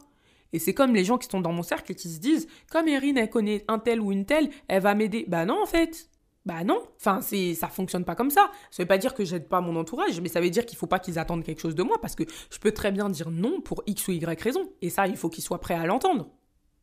Et 0.53 0.59
c'est 0.59 0.75
comme 0.75 0.95
les 0.95 1.05
gens 1.05 1.19
qui 1.19 1.29
sont 1.29 1.41
dans 1.41 1.53
mon 1.53 1.63
cercle 1.63 1.93
et 1.93 1.95
qui 1.95 2.09
se 2.09 2.19
disent, 2.19 2.47
comme 2.71 2.89
Erin, 2.89 3.17
elle 3.17 3.31
connaît 3.31 3.65
un 3.69 3.79
tel 3.79 4.01
ou 4.01 4.13
une 4.13 4.25
telle, 4.25 4.51
elle 4.69 4.83
va 4.83 4.95
m'aider. 4.95 5.25
Bah 5.29 5.45
non, 5.45 5.63
en 5.63 5.67
fait. 5.67 6.09
Bah 6.45 6.63
non. 6.63 6.81
Enfin, 6.97 7.21
c'est, 7.23 7.55
ça 7.55 7.67
fonctionne 7.69 8.05
pas 8.05 8.15
comme 8.15 8.31
ça. 8.31 8.51
Ça 8.71 8.83
veut 8.83 8.87
pas 8.87 8.99
dire 8.99 9.15
que 9.15 9.25
j'aide 9.25 9.49
pas 9.49 9.61
mon 9.61 9.75
entourage, 9.77 10.21
mais 10.21 10.29
ça 10.29 10.41
veut 10.41 10.51
dire 10.51 10.65
qu'il 10.65 10.79
faut 10.79 10.87
pas 10.87 11.01
qu'ils 11.01 11.19
attendent 11.19 11.43
quelque 11.43 11.61
chose 11.61 11.75
de 11.75 11.83
moi 11.83 11.97
parce 12.01 12.15
que 12.15 12.23
je 12.51 12.59
peux 12.59 12.71
très 12.73 12.93
bien 12.93 13.09
dire 13.09 13.31
non 13.31 13.61
pour 13.61 13.83
X 13.87 14.09
ou 14.09 14.13
Y 14.13 14.41
raison. 14.41 14.71
Et 14.81 14.91
ça, 14.91 15.09
il 15.09 15.17
faut 15.17 15.29
qu'ils 15.29 15.43
soient 15.43 15.61
prêts 15.61 15.75
à 15.75 15.87
l'entendre. 15.87 16.29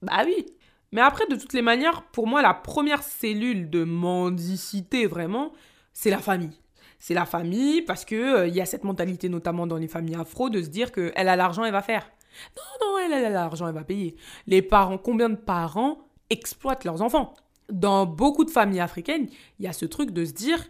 Bah 0.02 0.24
oui. 0.26 0.46
Mais 0.92 1.02
après, 1.02 1.26
de 1.28 1.36
toutes 1.36 1.54
les 1.54 1.62
manières, 1.62 2.04
pour 2.12 2.28
moi, 2.28 2.42
la 2.42 2.54
première 2.54 3.02
cellule 3.02 3.70
de 3.70 3.84
mendicité, 3.84 5.08
vraiment, 5.08 5.54
c'est 5.94 6.12
la 6.12 6.20
famille. 6.20 6.60
C'est 7.00 7.14
la 7.14 7.26
famille 7.26 7.82
parce 7.82 8.06
que 8.06 8.16
euh, 8.16 8.48
il 8.48 8.56
y 8.56 8.62
a 8.62 8.66
cette 8.66 8.84
mentalité, 8.84 9.28
notamment 9.28 9.66
dans 9.66 9.78
les 9.78 9.88
familles 9.88 10.16
afro, 10.16 10.50
de 10.50 10.62
se 10.62 10.68
dire 10.68 10.92
qu'elle 10.92 11.28
a 11.28 11.36
l'argent, 11.36 11.64
elle 11.64 11.72
va 11.72 11.82
faire. 11.82 12.10
Non, 12.58 12.88
non, 12.88 12.98
elle, 12.98 13.14
a 13.14 13.30
l'argent, 13.30 13.68
elle 13.68 13.76
va 13.76 13.84
payer. 13.84 14.16
Les 14.48 14.62
parents, 14.62 14.98
combien 14.98 15.30
de 15.30 15.36
parents 15.36 16.00
exploitent 16.30 16.86
leurs 16.86 17.02
enfants? 17.02 17.34
Dans 17.72 18.06
beaucoup 18.06 18.46
de 18.46 18.52
familles 18.52 18.82
africaines, 18.82 19.28
il 19.60 19.66
y 19.66 19.68
a 19.68 19.74
ce 19.74 19.86
truc 19.86 20.12
de 20.12 20.26
se 20.26 20.34
dire, 20.34 20.64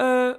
euh, 0.00 0.36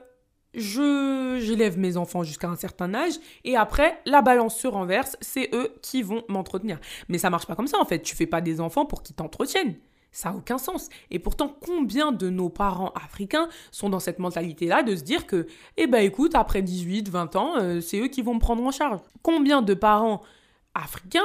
je 0.53 1.39
j'élève 1.41 1.77
mes 1.77 1.97
enfants 1.97 2.23
jusqu'à 2.23 2.47
un 2.47 2.55
certain 2.55 2.93
âge 2.93 3.13
et 3.43 3.55
après 3.55 4.01
la 4.05 4.21
balance 4.21 4.57
se 4.57 4.67
renverse, 4.67 5.17
c'est 5.21 5.49
eux 5.53 5.73
qui 5.81 6.01
vont 6.01 6.23
m'entretenir. 6.29 6.79
Mais 7.09 7.17
ça 7.17 7.29
marche 7.29 7.45
pas 7.45 7.55
comme 7.55 7.67
ça 7.67 7.79
en 7.79 7.85
fait, 7.85 8.01
tu 8.01 8.15
fais 8.15 8.25
pas 8.25 8.41
des 8.41 8.61
enfants 8.61 8.85
pour 8.85 9.03
qu'ils 9.03 9.15
t'entretiennent. 9.15 9.75
Ça 10.11 10.29
n'a 10.29 10.37
aucun 10.37 10.57
sens. 10.57 10.87
Et 11.11 11.19
pourtant, 11.19 11.53
combien 11.59 12.13
de 12.13 12.29
nos 12.29 12.47
parents 12.47 12.93
africains 12.93 13.49
sont 13.71 13.89
dans 13.89 13.99
cette 13.99 14.17
mentalité-là 14.19 14.81
de 14.81 14.95
se 14.95 15.03
dire 15.03 15.27
que, 15.27 15.45
eh 15.75 15.87
ben 15.87 15.99
écoute, 15.99 16.35
après 16.35 16.61
18, 16.61 17.09
20 17.09 17.35
ans, 17.35 17.57
euh, 17.57 17.81
c'est 17.81 17.99
eux 17.99 18.07
qui 18.07 18.21
vont 18.21 18.35
me 18.35 18.39
prendre 18.39 18.63
en 18.63 18.71
charge? 18.71 19.01
Combien 19.21 19.61
de 19.61 19.73
parents 19.73 20.21
africains 20.75 21.21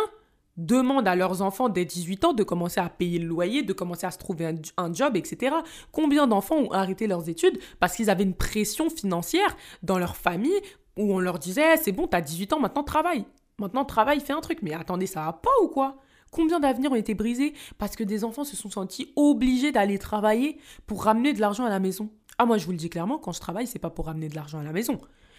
demandent 0.57 1.09
à 1.09 1.16
leurs 1.16 1.42
enfants 1.42 1.69
dès 1.69 1.85
18 1.85 2.25
ans 2.25 2.33
de 2.33 2.42
commencer 2.42 2.80
à 2.80 2.88
payer 2.88 3.19
le 3.19 3.26
loyer, 3.26 3.62
de 3.62 3.73
commencer 3.73 4.07
à 4.07 4.11
se 4.11 4.19
trouver 4.19 4.54
un, 4.76 4.92
job, 4.92 5.16
etc. 5.16 5.57
Combien 5.92 6.26
d'enfants 6.26 6.57
ont 6.57 6.73
arrêté 6.73 7.07
leurs 7.07 7.28
études 7.28 7.59
parce 7.78 7.97
qu'ils 7.97 8.11
avaient 8.11 8.25
une 8.25 8.35
pression 8.35 8.90
financière 8.90 9.57
dans 9.83 9.99
leur 9.99 10.16
famille 10.16 10.61
où 10.97 11.14
on 11.14 11.19
leur 11.19 11.38
disait 11.38 11.76
c'est 11.76 11.92
bon, 11.92 12.07
t'as 12.07 12.21
18 12.21 12.52
ans, 12.54 12.61
maintenant 12.61 12.85
travaille. 12.85 13.25
Maintenant 13.59 13.85
travaille, 13.85 14.21
fais 14.21 14.33
un 14.33 14.40
truc. 14.40 14.61
Mais 14.62 14.75
attendez, 14.75 15.07
ça 15.07 15.25
va 15.25 15.33
pas 15.33 15.50
ou 15.62 15.69
quoi? 15.69 15.99
Combien 16.30 16.61
d'avenirs 16.61 16.92
ont 16.92 16.97
été 16.97 17.14
brisés 17.14 17.54
parce 17.78 17.97
que 17.97 18.04
des 18.04 18.25
enfants 18.25 18.45
se 18.45 18.57
sont 18.57 18.71
sentis 18.71 19.12
obligés 19.16 19.73
d'aller 19.73 19.99
travailler 19.99 20.59
pour 20.87 21.04
ramener 21.04 21.33
de 21.33 21.40
l'argent 21.40 21.64
à 21.64 21.71
la 21.71 21.80
maison? 21.80 22.11
Ah 22.38 22.47
moi 22.47 22.57
je 22.57 22.64
vous 22.64 22.73
le 22.73 22.78
dis 22.78 22.88
clairement, 22.88 23.19
quand 23.19 23.33
je 23.33 23.40
travaille, 23.40 23.66
c'est 23.66 23.78
pas 23.78 23.90
pour 23.90 24.07
ramener 24.07 24.28
de 24.28 24.37
l'argent 24.37 24.59
à 24.59 24.62
la 24.62 24.73
maison. 24.73 24.99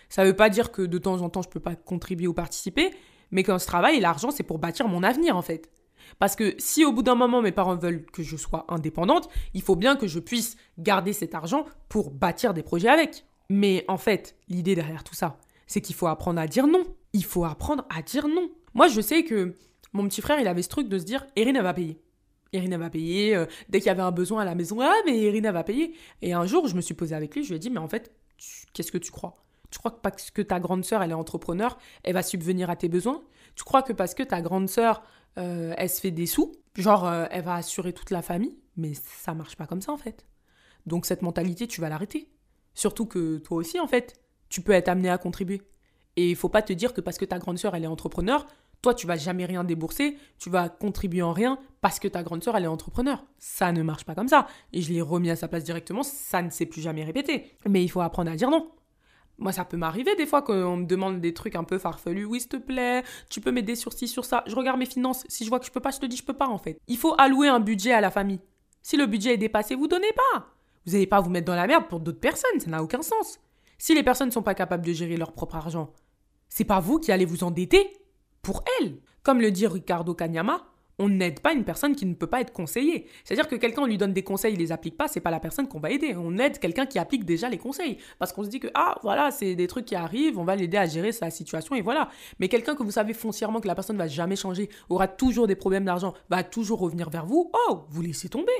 Ça 0.09 0.25
veut 0.25 0.35
pas 0.35 0.49
dire 0.49 0.71
que 0.71 0.81
de 0.81 0.97
temps 0.97 1.21
en 1.21 1.29
temps 1.29 1.41
je 1.41 1.49
peux 1.49 1.61
pas 1.61 1.75
contribuer 1.75 2.27
ou 2.27 2.33
participer, 2.33 2.91
mais 3.31 3.43
quand 3.43 3.57
je 3.57 3.65
travaille, 3.65 3.99
l'argent, 3.99 4.31
c'est 4.31 4.43
pour 4.43 4.59
bâtir 4.59 4.87
mon 4.87 5.03
avenir, 5.03 5.35
en 5.35 5.41
fait. 5.41 5.69
Parce 6.19 6.35
que 6.35 6.55
si 6.57 6.83
au 6.85 6.91
bout 6.91 7.03
d'un 7.03 7.15
moment 7.15 7.41
mes 7.41 7.51
parents 7.51 7.75
veulent 7.75 8.05
que 8.05 8.21
je 8.21 8.35
sois 8.35 8.65
indépendante, 8.67 9.29
il 9.53 9.61
faut 9.61 9.75
bien 9.75 9.95
que 9.95 10.07
je 10.07 10.19
puisse 10.19 10.57
garder 10.77 11.13
cet 11.13 11.33
argent 11.35 11.65
pour 11.89 12.11
bâtir 12.11 12.53
des 12.53 12.63
projets 12.63 12.89
avec. 12.89 13.25
Mais 13.49 13.85
en 13.87 13.97
fait, 13.97 14.35
l'idée 14.47 14.75
derrière 14.75 15.03
tout 15.03 15.15
ça, 15.15 15.37
c'est 15.67 15.81
qu'il 15.81 15.95
faut 15.95 16.07
apprendre 16.07 16.39
à 16.39 16.47
dire 16.47 16.67
non. 16.67 16.83
Il 17.13 17.23
faut 17.23 17.45
apprendre 17.45 17.85
à 17.89 18.01
dire 18.01 18.27
non. 18.27 18.49
Moi, 18.73 18.87
je 18.87 19.01
sais 19.01 19.23
que 19.23 19.55
mon 19.93 20.07
petit 20.07 20.21
frère, 20.21 20.39
il 20.39 20.47
avait 20.47 20.61
ce 20.61 20.69
truc 20.69 20.87
de 20.87 20.99
se 20.99 21.05
dire, 21.05 21.25
Erin, 21.35 21.55
elle 21.55 21.63
va 21.63 21.73
payer. 21.73 22.01
Irina 22.53 22.77
va 22.77 22.89
payer. 22.89 23.35
euh, 23.35 23.45
dès 23.69 23.79
qu'il 23.79 23.87
y 23.87 23.91
avait 23.91 24.01
un 24.01 24.11
besoin 24.11 24.41
à 24.41 24.45
la 24.45 24.55
maison, 24.55 24.79
ah, 24.81 24.93
mais 25.05 25.17
Irina 25.17 25.51
va 25.51 25.63
payer. 25.63 25.93
Et 26.21 26.33
un 26.33 26.45
jour, 26.45 26.67
je 26.67 26.75
me 26.75 26.81
suis 26.81 26.93
posée 26.93 27.15
avec 27.15 27.35
lui, 27.35 27.43
je 27.43 27.49
lui 27.49 27.55
ai 27.55 27.59
dit, 27.59 27.69
mais 27.69 27.79
en 27.79 27.87
fait, 27.87 28.11
qu'est-ce 28.73 28.91
que 28.91 28.97
tu 28.97 29.11
crois? 29.11 29.37
Tu 29.71 29.79
crois 29.79 29.91
que 29.91 29.99
parce 30.01 30.31
que 30.31 30.41
ta 30.41 30.59
grande 30.59 30.85
sœur, 30.85 31.01
elle 31.01 31.11
est 31.11 31.15
entrepreneur, 31.15 31.77
elle 32.03 32.13
va 32.13 32.23
subvenir 32.23 32.69
à 32.69 32.75
tes 32.75 32.89
besoins? 32.89 33.23
Tu 33.55 33.63
crois 33.63 33.81
que 33.81 33.93
parce 33.93 34.13
que 34.13 34.23
ta 34.23 34.41
grande 34.41 34.69
sœur, 34.69 35.01
euh, 35.37 35.73
elle 35.77 35.89
se 35.89 35.99
fait 36.01 36.11
des 36.11 36.25
sous, 36.25 36.51
genre, 36.75 37.07
euh, 37.07 37.25
elle 37.31 37.43
va 37.43 37.55
assurer 37.55 37.93
toute 37.93 38.11
la 38.11 38.21
famille? 38.21 38.57
Mais 38.75 38.93
ça 38.93 39.33
marche 39.33 39.55
pas 39.55 39.65
comme 39.65 39.81
ça, 39.81 39.91
en 39.91 39.97
fait. 39.97 40.25
Donc, 40.85 41.05
cette 41.05 41.21
mentalité, 41.21 41.67
tu 41.67 41.81
vas 41.81 41.89
l'arrêter. 41.89 42.29
Surtout 42.73 43.05
que 43.05 43.37
toi 43.37 43.57
aussi, 43.57 43.79
en 43.79 43.87
fait, 43.87 44.19
tu 44.49 44.61
peux 44.61 44.73
être 44.73 44.89
amené 44.89 45.09
à 45.09 45.17
contribuer. 45.17 45.61
Et 46.17 46.29
il 46.29 46.35
faut 46.35 46.49
pas 46.49 46.61
te 46.61 46.73
dire 46.73 46.93
que 46.93 47.01
parce 47.01 47.17
que 47.17 47.25
ta 47.25 47.39
grande 47.39 47.57
sœur, 47.57 47.75
elle 47.75 47.83
est 47.83 47.87
entrepreneur, 47.87 48.45
toi, 48.81 48.93
tu 48.95 49.05
vas 49.05 49.15
jamais 49.15 49.45
rien 49.45 49.63
débourser, 49.63 50.17
tu 50.39 50.49
vas 50.49 50.67
contribuer 50.67 51.21
en 51.21 51.33
rien 51.33 51.59
parce 51.81 51.99
que 51.99 52.07
ta 52.07 52.23
grande 52.23 52.43
sœur, 52.43 52.57
elle 52.57 52.63
est 52.63 52.67
entrepreneur. 52.67 53.23
Ça 53.37 53.71
ne 53.71 53.83
marche 53.83 54.05
pas 54.05 54.15
comme 54.15 54.27
ça. 54.27 54.47
Et 54.73 54.81
je 54.81 54.91
l'ai 54.91 55.01
remis 55.01 55.29
à 55.29 55.35
sa 55.35 55.47
place 55.47 55.63
directement, 55.63 56.03
ça 56.03 56.41
ne 56.41 56.49
s'est 56.49 56.65
plus 56.65 56.81
jamais 56.81 57.03
répété. 57.03 57.51
Mais 57.67 57.83
il 57.83 57.89
faut 57.89 58.01
apprendre 58.01 58.31
à 58.31 58.35
dire 58.35 58.49
non. 58.49 58.71
Moi, 59.41 59.51
ça 59.51 59.65
peut 59.65 59.75
m'arriver 59.75 60.15
des 60.15 60.27
fois 60.27 60.43
qu'on 60.43 60.77
me 60.77 60.85
demande 60.85 61.19
des 61.19 61.33
trucs 61.33 61.55
un 61.55 61.63
peu 61.63 61.79
farfelus. 61.79 62.25
Oui, 62.25 62.39
s'il 62.39 62.49
te 62.49 62.57
plaît, 62.57 63.03
tu 63.27 63.41
peux 63.41 63.51
m'aider 63.51 63.75
sur 63.75 63.91
ci, 63.91 64.07
sur 64.07 64.23
ça. 64.23 64.43
Je 64.45 64.55
regarde 64.55 64.77
mes 64.77 64.85
finances. 64.85 65.23
Si 65.27 65.43
je 65.43 65.49
vois 65.49 65.59
que 65.59 65.65
je 65.65 65.71
peux 65.71 65.79
pas, 65.79 65.89
je 65.89 65.97
te 65.97 66.05
dis 66.05 66.15
je 66.15 66.23
peux 66.23 66.35
pas, 66.35 66.47
en 66.47 66.59
fait. 66.59 66.79
Il 66.87 66.97
faut 66.99 67.15
allouer 67.17 67.47
un 67.47 67.59
budget 67.59 67.91
à 67.91 68.01
la 68.01 68.11
famille. 68.11 68.39
Si 68.83 68.97
le 68.97 69.07
budget 69.07 69.33
est 69.33 69.37
dépassé, 69.37 69.73
vous 69.73 69.87
donnez 69.87 70.13
pas. 70.15 70.45
Vous 70.85 70.91
n'allez 70.93 71.07
pas 71.07 71.19
vous 71.21 71.31
mettre 71.31 71.47
dans 71.47 71.55
la 71.55 71.65
merde 71.65 71.87
pour 71.87 71.99
d'autres 71.99 72.19
personnes. 72.19 72.59
Ça 72.59 72.69
n'a 72.69 72.83
aucun 72.83 73.01
sens. 73.01 73.39
Si 73.79 73.95
les 73.95 74.03
personnes 74.03 74.27
ne 74.27 74.33
sont 74.33 74.43
pas 74.43 74.53
capables 74.53 74.85
de 74.85 74.93
gérer 74.93 75.17
leur 75.17 75.33
propre 75.33 75.55
argent, 75.55 75.91
c'est 76.47 76.63
pas 76.63 76.79
vous 76.79 76.99
qui 76.99 77.11
allez 77.11 77.25
vous 77.25 77.43
endetter 77.43 77.91
pour 78.43 78.63
elles. 78.79 78.99
Comme 79.23 79.41
le 79.41 79.49
dit 79.49 79.65
Ricardo 79.65 80.13
Kanyama, 80.13 80.70
on 81.01 81.09
n'aide 81.09 81.39
pas 81.39 81.53
une 81.53 81.63
personne 81.63 81.95
qui 81.95 82.05
ne 82.05 82.13
peut 82.13 82.27
pas 82.27 82.41
être 82.41 82.53
conseillée. 82.53 83.07
C'est-à-dire 83.23 83.47
que 83.47 83.55
quelqu'un 83.55 83.81
on 83.81 83.85
lui 83.87 83.97
donne 83.97 84.13
des 84.13 84.23
conseils, 84.23 84.53
il 84.53 84.59
les 84.59 84.71
applique 84.71 84.95
pas, 84.95 85.07
c'est 85.07 85.19
pas 85.19 85.31
la 85.31 85.39
personne 85.39 85.67
qu'on 85.67 85.79
va 85.79 85.89
aider. 85.89 86.15
On 86.15 86.37
aide 86.37 86.59
quelqu'un 86.59 86.85
qui 86.85 86.99
applique 86.99 87.25
déjà 87.25 87.49
les 87.49 87.57
conseils. 87.57 87.97
Parce 88.19 88.31
qu'on 88.31 88.43
se 88.43 88.49
dit 88.49 88.59
que, 88.59 88.67
ah, 88.75 88.95
voilà, 89.01 89.31
c'est 89.31 89.55
des 89.55 89.67
trucs 89.67 89.85
qui 89.85 89.95
arrivent, 89.95 90.37
on 90.37 90.43
va 90.43 90.55
l'aider 90.55 90.77
à 90.77 90.85
gérer 90.85 91.11
sa 91.11 91.29
situation 91.31 91.75
et 91.75 91.81
voilà. 91.81 92.09
Mais 92.39 92.47
quelqu'un 92.47 92.75
que 92.75 92.83
vous 92.83 92.91
savez 92.91 93.13
foncièrement 93.13 93.59
que 93.59 93.67
la 93.67 93.75
personne 93.75 93.97
va 93.97 94.07
jamais 94.07 94.35
changer, 94.35 94.69
aura 94.89 95.07
toujours 95.07 95.47
des 95.47 95.55
problèmes 95.55 95.85
d'argent, 95.85 96.13
va 96.29 96.43
toujours 96.43 96.79
revenir 96.79 97.09
vers 97.09 97.25
vous, 97.25 97.51
oh, 97.67 97.85
vous 97.89 98.01
laissez 98.01 98.29
tomber. 98.29 98.51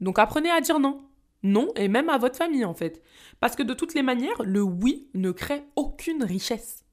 Donc 0.00 0.18
apprenez 0.18 0.50
à 0.50 0.60
dire 0.60 0.80
non. 0.80 1.02
Non, 1.42 1.68
et 1.76 1.86
même 1.86 2.08
à 2.08 2.18
votre 2.18 2.36
famille 2.36 2.64
en 2.64 2.74
fait. 2.74 3.02
Parce 3.38 3.54
que 3.54 3.62
de 3.62 3.74
toutes 3.74 3.94
les 3.94 4.02
manières, 4.02 4.42
le 4.42 4.62
oui 4.62 5.08
ne 5.14 5.30
crée 5.30 5.62
aucune 5.76 6.24
richesse. 6.24 6.85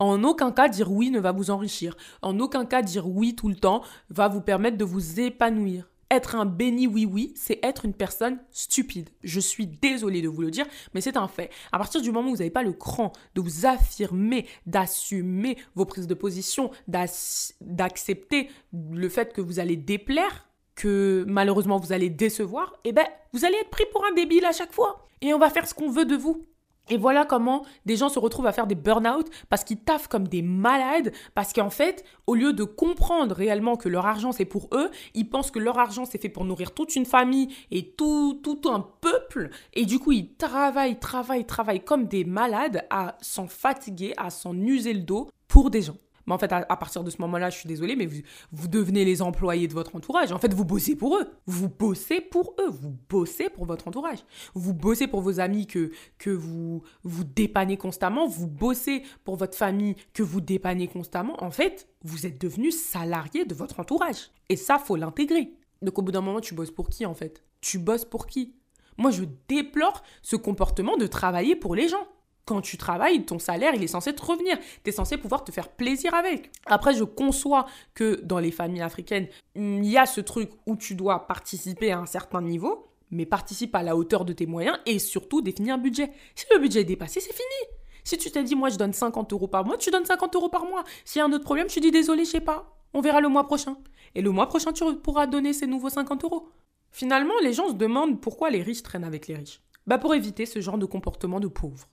En 0.00 0.22
aucun 0.22 0.52
cas, 0.52 0.68
dire 0.68 0.92
oui 0.92 1.10
ne 1.10 1.18
va 1.18 1.32
vous 1.32 1.50
enrichir. 1.50 1.96
En 2.22 2.38
aucun 2.38 2.64
cas, 2.64 2.82
dire 2.82 3.08
oui 3.08 3.34
tout 3.34 3.48
le 3.48 3.56
temps 3.56 3.82
va 4.10 4.28
vous 4.28 4.40
permettre 4.40 4.76
de 4.76 4.84
vous 4.84 5.18
épanouir. 5.18 5.90
Être 6.10 6.36
un 6.36 6.46
béni 6.46 6.86
oui-oui, 6.86 7.34
c'est 7.36 7.58
être 7.64 7.84
une 7.84 7.92
personne 7.92 8.38
stupide. 8.50 9.10
Je 9.24 9.40
suis 9.40 9.66
désolée 9.66 10.22
de 10.22 10.28
vous 10.28 10.40
le 10.40 10.52
dire, 10.52 10.66
mais 10.94 11.00
c'est 11.00 11.16
un 11.16 11.26
fait. 11.26 11.50
À 11.72 11.78
partir 11.78 12.00
du 12.00 12.12
moment 12.12 12.28
où 12.28 12.32
vous 12.32 12.38
n'avez 12.38 12.50
pas 12.50 12.62
le 12.62 12.72
cran 12.72 13.12
de 13.34 13.40
vous 13.40 13.66
affirmer, 13.66 14.46
d'assumer 14.66 15.58
vos 15.74 15.84
prises 15.84 16.06
de 16.06 16.14
position, 16.14 16.70
d'accepter 16.86 18.48
le 18.72 19.08
fait 19.08 19.32
que 19.34 19.40
vous 19.40 19.58
allez 19.58 19.76
déplaire, 19.76 20.48
que 20.76 21.24
malheureusement 21.26 21.78
vous 21.78 21.92
allez 21.92 22.08
décevoir, 22.08 22.72
eh 22.84 22.92
ben, 22.92 23.06
vous 23.32 23.44
allez 23.44 23.56
être 23.56 23.70
pris 23.70 23.84
pour 23.92 24.06
un 24.06 24.14
débile 24.14 24.44
à 24.44 24.52
chaque 24.52 24.72
fois. 24.72 25.08
Et 25.20 25.34
on 25.34 25.38
va 25.38 25.50
faire 25.50 25.66
ce 25.66 25.74
qu'on 25.74 25.90
veut 25.90 26.06
de 26.06 26.16
vous. 26.16 26.46
Et 26.90 26.96
voilà 26.96 27.24
comment 27.24 27.64
des 27.86 27.96
gens 27.96 28.08
se 28.08 28.18
retrouvent 28.18 28.46
à 28.46 28.52
faire 28.52 28.66
des 28.66 28.74
burn-out 28.74 29.26
parce 29.48 29.64
qu'ils 29.64 29.78
taffent 29.78 30.08
comme 30.08 30.28
des 30.28 30.42
malades, 30.42 31.12
parce 31.34 31.52
qu'en 31.52 31.70
fait, 31.70 32.04
au 32.26 32.34
lieu 32.34 32.52
de 32.52 32.64
comprendre 32.64 33.34
réellement 33.34 33.76
que 33.76 33.88
leur 33.88 34.06
argent 34.06 34.32
c'est 34.32 34.44
pour 34.44 34.68
eux, 34.72 34.90
ils 35.14 35.28
pensent 35.28 35.50
que 35.50 35.58
leur 35.58 35.78
argent 35.78 36.04
c'est 36.04 36.20
fait 36.20 36.28
pour 36.28 36.44
nourrir 36.44 36.72
toute 36.72 36.96
une 36.96 37.06
famille 37.06 37.54
et 37.70 37.90
tout, 37.90 38.40
tout 38.42 38.60
un 38.66 38.80
peuple. 39.00 39.50
Et 39.74 39.84
du 39.86 39.98
coup, 39.98 40.12
ils 40.12 40.34
travaillent, 40.34 40.98
travaillent, 40.98 41.46
travaillent 41.46 41.84
comme 41.84 42.06
des 42.06 42.24
malades 42.24 42.86
à 42.90 43.16
s'en 43.20 43.48
fatiguer, 43.48 44.14
à 44.16 44.30
s'en 44.30 44.54
user 44.56 44.94
le 44.94 45.02
dos 45.02 45.30
pour 45.46 45.70
des 45.70 45.82
gens. 45.82 45.96
Mais 46.28 46.34
en 46.34 46.38
fait, 46.38 46.52
à, 46.52 46.76
partir 46.76 47.02
de 47.04 47.08
ce 47.08 47.22
moment-là, 47.22 47.48
je 47.48 47.56
suis 47.56 47.66
désolée, 47.66 47.96
mais 47.96 48.04
vous, 48.04 48.20
vous 48.52 48.68
devenez 48.68 49.06
les 49.06 49.22
employés 49.22 49.66
de 49.66 49.72
votre 49.72 49.96
entourage. 49.96 50.30
En 50.30 50.38
fait, 50.38 50.52
vous 50.52 50.66
bossez 50.66 50.94
pour 50.94 51.16
eux. 51.16 51.26
Vous 51.46 51.70
bossez 51.70 52.20
pour 52.20 52.54
eux. 52.60 52.68
Vous 52.68 52.94
bossez 53.08 53.48
pour 53.48 53.64
votre 53.64 53.88
entourage. 53.88 54.18
Vous 54.52 54.74
bossez 54.74 55.06
pour 55.06 55.22
vos 55.22 55.40
amis 55.40 55.66
que, 55.66 55.90
que 56.18 56.28
vous, 56.28 56.82
vous 57.02 57.24
dépannez 57.24 57.78
constamment. 57.78 58.26
Vous 58.26 58.46
bossez 58.46 59.04
pour 59.24 59.36
votre 59.36 59.56
famille 59.56 59.94
que 60.12 60.22
vous 60.22 60.42
dépannez 60.42 60.86
constamment. 60.86 61.42
En 61.42 61.50
fait, 61.50 61.88
vous 62.02 62.26
êtes 62.26 62.38
devenu 62.38 62.72
salarié 62.72 63.46
de 63.46 63.54
votre 63.54 63.80
entourage. 63.80 64.30
Et 64.50 64.56
ça, 64.56 64.78
faut 64.78 64.96
l'intégrer. 64.96 65.54
Donc, 65.80 65.98
au 65.98 66.02
bout 66.02 66.12
d'un 66.12 66.20
moment, 66.20 66.40
tu 66.40 66.52
bosses 66.52 66.70
pour 66.70 66.90
qui, 66.90 67.06
en 67.06 67.14
fait? 67.14 67.42
Tu 67.62 67.78
bosses 67.78 68.04
pour 68.04 68.26
qui? 68.26 68.54
Moi, 68.98 69.12
je 69.12 69.22
déplore 69.48 70.02
ce 70.20 70.36
comportement 70.36 70.98
de 70.98 71.06
travailler 71.06 71.56
pour 71.56 71.74
les 71.74 71.88
gens 71.88 72.06
quand 72.48 72.62
tu 72.62 72.78
travailles, 72.78 73.26
ton 73.26 73.38
salaire, 73.38 73.74
il 73.74 73.82
est 73.82 73.88
censé 73.88 74.14
te 74.14 74.24
revenir. 74.24 74.56
Tu 74.82 74.88
es 74.88 74.92
censé 74.92 75.18
pouvoir 75.18 75.44
te 75.44 75.52
faire 75.52 75.68
plaisir 75.68 76.14
avec. 76.14 76.50
Après, 76.64 76.94
je 76.94 77.04
conçois 77.04 77.66
que 77.94 78.22
dans 78.24 78.38
les 78.38 78.50
familles 78.50 78.80
africaines, 78.80 79.28
il 79.54 79.84
y 79.84 79.98
a 79.98 80.06
ce 80.06 80.22
truc 80.22 80.50
où 80.66 80.74
tu 80.74 80.94
dois 80.94 81.26
participer 81.26 81.92
à 81.92 81.98
un 81.98 82.06
certain 82.06 82.40
niveau, 82.40 82.86
mais 83.10 83.26
participe 83.26 83.74
à 83.74 83.82
la 83.82 83.96
hauteur 83.96 84.24
de 84.24 84.32
tes 84.32 84.46
moyens 84.46 84.78
et 84.86 84.98
surtout 84.98 85.42
définir 85.42 85.74
un 85.74 85.78
budget. 85.78 86.10
Si 86.34 86.46
le 86.50 86.58
budget 86.58 86.80
est 86.80 86.84
dépassé, 86.84 87.20
c'est 87.20 87.34
fini. 87.34 87.76
Si 88.02 88.16
tu 88.16 88.30
t'es 88.30 88.42
dit, 88.42 88.54
moi, 88.54 88.70
je 88.70 88.78
donne 88.78 88.94
50 88.94 89.30
euros 89.34 89.48
par 89.48 89.66
mois, 89.66 89.76
tu 89.76 89.90
donnes 89.90 90.06
50 90.06 90.34
euros 90.34 90.48
par 90.48 90.64
mois. 90.64 90.84
S'il 91.04 91.18
y 91.18 91.22
a 91.22 91.26
un 91.26 91.32
autre 91.32 91.44
problème, 91.44 91.66
tu 91.66 91.80
dis, 91.80 91.90
désolé, 91.90 92.24
je 92.24 92.30
sais 92.30 92.40
pas. 92.40 92.78
On 92.94 93.02
verra 93.02 93.20
le 93.20 93.28
mois 93.28 93.44
prochain. 93.44 93.76
Et 94.14 94.22
le 94.22 94.30
mois 94.30 94.48
prochain, 94.48 94.72
tu 94.72 94.84
pourras 94.96 95.26
donner 95.26 95.52
ces 95.52 95.66
nouveaux 95.66 95.90
50 95.90 96.24
euros. 96.24 96.48
Finalement, 96.92 97.34
les 97.42 97.52
gens 97.52 97.68
se 97.68 97.74
demandent 97.74 98.22
pourquoi 98.22 98.48
les 98.48 98.62
riches 98.62 98.82
traînent 98.82 99.04
avec 99.04 99.26
les 99.26 99.36
riches. 99.36 99.60
Bah 99.86 99.98
pour 99.98 100.14
éviter 100.14 100.46
ce 100.46 100.60
genre 100.60 100.78
de 100.78 100.86
comportement 100.86 101.40
de 101.40 101.48
pauvre 101.48 101.86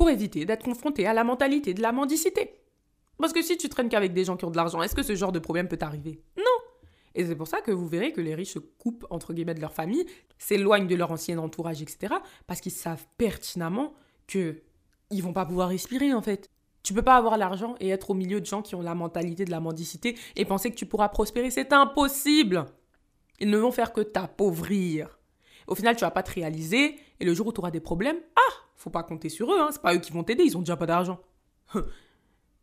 pour 0.00 0.08
éviter 0.08 0.46
d'être 0.46 0.64
confronté 0.64 1.06
à 1.06 1.12
la 1.12 1.24
mentalité 1.24 1.74
de 1.74 1.82
la 1.82 1.92
mendicité. 1.92 2.54
Parce 3.18 3.34
que 3.34 3.42
si 3.42 3.58
tu 3.58 3.68
traînes 3.68 3.90
qu'avec 3.90 4.14
des 4.14 4.24
gens 4.24 4.38
qui 4.38 4.46
ont 4.46 4.50
de 4.50 4.56
l'argent, 4.56 4.80
est-ce 4.82 4.94
que 4.94 5.02
ce 5.02 5.14
genre 5.14 5.30
de 5.30 5.38
problème 5.38 5.68
peut 5.68 5.76
t'arriver? 5.76 6.22
Non 6.38 6.44
Et 7.14 7.26
c'est 7.26 7.36
pour 7.36 7.46
ça 7.46 7.60
que 7.60 7.70
vous 7.70 7.86
verrez 7.86 8.10
que 8.14 8.22
les 8.22 8.34
riches 8.34 8.54
se 8.54 8.60
coupent, 8.60 9.04
entre 9.10 9.34
guillemets, 9.34 9.52
de 9.52 9.60
leur 9.60 9.74
famille, 9.74 10.06
s'éloignent 10.38 10.86
de 10.86 10.96
leur 10.96 11.12
ancien 11.12 11.36
entourage, 11.36 11.82
etc. 11.82 12.14
Parce 12.46 12.62
qu'ils 12.62 12.72
savent 12.72 13.04
pertinemment 13.18 13.92
que 14.26 14.62
ils 15.10 15.22
vont 15.22 15.34
pas 15.34 15.44
pouvoir 15.44 15.68
respirer, 15.68 16.14
en 16.14 16.22
fait. 16.22 16.48
Tu 16.82 16.94
peux 16.94 17.02
pas 17.02 17.16
avoir 17.16 17.36
l'argent 17.36 17.74
et 17.78 17.90
être 17.90 18.08
au 18.08 18.14
milieu 18.14 18.40
de 18.40 18.46
gens 18.46 18.62
qui 18.62 18.74
ont 18.74 18.80
la 18.80 18.94
mentalité 18.94 19.44
de 19.44 19.50
la 19.50 19.60
mendicité 19.60 20.16
et 20.34 20.46
penser 20.46 20.70
que 20.70 20.76
tu 20.76 20.86
pourras 20.86 21.10
prospérer. 21.10 21.50
C'est 21.50 21.74
impossible 21.74 22.64
Ils 23.38 23.50
ne 23.50 23.58
vont 23.58 23.70
faire 23.70 23.92
que 23.92 24.00
t'appauvrir. 24.00 25.18
Au 25.66 25.74
final, 25.74 25.94
tu 25.94 26.06
vas 26.06 26.10
pas 26.10 26.22
te 26.22 26.32
réaliser 26.32 26.98
et 27.20 27.26
le 27.26 27.34
jour 27.34 27.48
où 27.48 27.52
tu 27.52 27.60
auras 27.60 27.70
des 27.70 27.80
problèmes, 27.80 28.16
ah 28.34 28.69
faut 28.80 28.90
pas 28.90 29.02
compter 29.02 29.28
sur 29.28 29.52
eux, 29.52 29.60
hein. 29.60 29.68
c'est 29.72 29.82
pas 29.82 29.94
eux 29.94 29.98
qui 29.98 30.10
vont 30.10 30.24
t'aider, 30.24 30.42
ils 30.44 30.56
ont 30.56 30.60
déjà 30.60 30.76
pas 30.76 30.86
d'argent. 30.86 31.20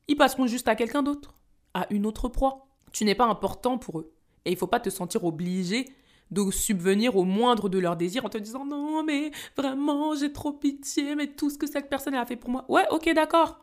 Ils 0.09 0.15
passeront 0.15 0.47
juste 0.47 0.67
à 0.67 0.75
quelqu'un 0.75 1.03
d'autre, 1.03 1.35
à 1.73 1.85
une 1.89 2.05
autre 2.05 2.29
proie. 2.29 2.67
Tu 2.93 3.03
n'es 3.03 3.13
pas 3.13 3.25
important 3.25 3.77
pour 3.77 3.99
eux. 3.99 4.13
Et 4.45 4.51
il 4.51 4.57
faut 4.57 4.67
pas 4.67 4.79
te 4.79 4.89
sentir 4.89 5.25
obligé 5.25 5.89
de 6.31 6.49
subvenir 6.49 7.17
au 7.17 7.23
moindre 7.25 7.67
de 7.67 7.77
leurs 7.77 7.97
désirs 7.97 8.25
en 8.25 8.29
te 8.29 8.37
disant 8.37 8.65
non 8.65 9.03
mais 9.03 9.31
vraiment 9.55 10.15
j'ai 10.15 10.31
trop 10.31 10.51
pitié 10.51 11.15
mais 11.15 11.27
tout 11.27 11.49
ce 11.49 11.57
que 11.57 11.67
cette 11.67 11.89
personne 11.89 12.15
a 12.15 12.25
fait 12.25 12.37
pour 12.37 12.49
moi. 12.49 12.65
Ouais 12.69 12.85
ok 12.89 13.13
d'accord. 13.13 13.59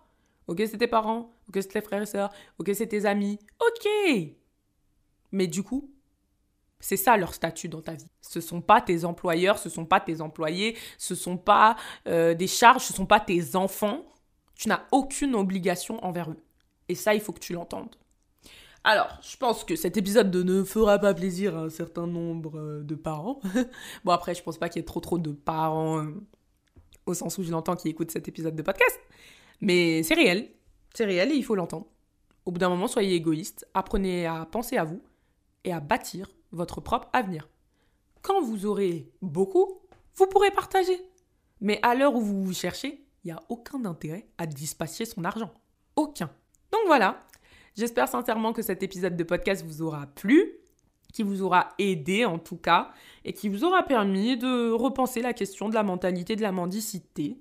Ok 0.46 0.62
c'est 0.70 0.76
tes 0.76 0.87
parents, 0.87 1.32
ok 1.49 1.54
c'est 1.54 1.68
tes 1.68 1.80
frères 1.80 2.02
et 2.02 2.06
sœurs, 2.06 2.30
ok 2.58 2.70
c'est 2.75 2.88
tes 2.88 3.06
amis, 3.06 3.38
ok. 3.61 3.88
Mais 5.32 5.46
du 5.46 5.62
coup, 5.62 5.90
c'est 6.85 6.99
ça 6.99 7.17
leur 7.17 7.33
statut 7.33 7.71
dans 7.71 7.81
ta 7.81 7.95
vie. 7.95 8.11
Ce 8.21 8.43
sont 8.43 8.61
pas 8.61 8.83
tes 8.83 9.07
employeurs, 9.07 9.59
ce 9.59 9.71
sont 9.71 9.87
pas 9.87 10.00
tes 10.00 10.21
employés, 10.21 10.76
ce 10.99 11.14
sont 11.14 11.38
pas 11.38 11.76
euh, 12.07 12.35
des 12.35 12.47
charges, 12.47 12.83
ce 12.83 12.93
sont 12.93 13.07
pas 13.07 13.21
tes 13.21 13.57
enfants. 13.57 14.05
Tu 14.55 14.69
n'as 14.69 14.83
aucune 14.93 15.35
obligation 15.35 16.05
envers 16.05 16.31
eux. 16.31 16.37
Et 16.91 16.95
ça, 16.95 17.14
il 17.14 17.23
faut 17.23 17.33
que 17.33 17.41
tu 17.41 17.55
l'entendes. 17.55 17.97
Alors, 18.85 19.19
je 19.23 19.35
pense 19.38 19.64
que 19.64 19.76
cet 19.76 19.97
épisode 19.97 20.37
ne 20.37 20.62
fera 20.62 20.99
pas 20.99 21.14
plaisir 21.14 21.57
à 21.57 21.62
un 21.62 21.71
certain 21.71 22.07
nombre 22.07 22.59
euh, 22.59 22.83
de 22.83 22.95
parents. 22.95 23.41
bon, 24.05 24.12
après, 24.12 24.35
je 24.35 24.43
pense 24.43 24.59
pas 24.59 24.69
qu'il 24.69 24.81
y 24.81 24.83
ait 24.83 24.87
trop 24.87 25.00
trop 25.00 25.17
de 25.19 25.33
parents 25.33 26.05
euh, 26.05 26.23
au 27.07 27.14
sens 27.14 27.38
où 27.38 27.43
je 27.43 27.50
l'entends 27.50 27.76
qui 27.76 27.88
écoutent 27.88 28.11
cet 28.11 28.29
épisode 28.29 28.57
de 28.57 28.62
podcast. 28.62 29.00
Mais 29.62 30.03
c'est 30.03 30.14
réel. 30.14 30.50
C'est 30.93 31.07
réel 31.07 31.33
et 31.33 31.35
il 31.35 31.45
faut 31.45 31.55
l'entendre. 31.55 31.87
Au 32.45 32.53
bout 32.53 32.59
d'un 32.59 32.69
moment, 32.69 32.88
soyez 32.88 33.14
égoïste, 33.14 33.67
apprenez 33.73 34.26
à 34.26 34.45
penser 34.45 34.76
à 34.76 34.85
vous 34.85 35.00
et 35.64 35.73
à 35.73 35.81
bâtir 35.81 36.29
votre 36.54 36.80
propre 36.80 37.08
avenir. 37.12 37.49
Quand 38.23 38.40
vous 38.40 38.66
aurez 38.66 39.11
beaucoup, 39.20 39.80
vous 40.16 40.26
pourrez 40.26 40.50
partager. 40.50 40.99
Mais 41.61 41.78
à 41.82 41.94
l'heure 41.94 42.14
où 42.14 42.20
vous 42.20 42.52
cherchez, 42.52 43.04
il 43.25 43.28
n'y 43.28 43.32
a 43.32 43.42
aucun 43.49 43.84
intérêt 43.84 44.26
à 44.38 44.46
dispatcher 44.46 45.04
son 45.04 45.25
argent. 45.25 45.52
Aucun. 45.96 46.30
Donc 46.73 46.82
voilà, 46.87 47.25
j'espère 47.76 48.08
sincèrement 48.08 48.52
que 48.52 48.62
cet 48.62 48.82
épisode 48.82 49.16
de 49.16 49.25
podcast 49.25 49.64
vous 49.64 49.82
aura 49.82 50.06
plu, 50.06 50.58
qui 51.12 51.23
vous 51.23 51.42
aura 51.42 51.70
aidé 51.78 52.25
en 52.25 52.38
tout 52.38 52.56
cas, 52.56 52.92
et 53.25 53.32
qui 53.32 53.49
vous 53.49 53.64
aura 53.64 53.82
permis 53.84 54.37
de 54.37 54.70
repenser 54.70 55.23
la 55.23 55.32
question 55.32 55.68
de 55.68 55.75
la 55.75 55.82
mentalité 55.82 56.37
de 56.37 56.42
la 56.42 56.52
mendicité. 56.52 57.40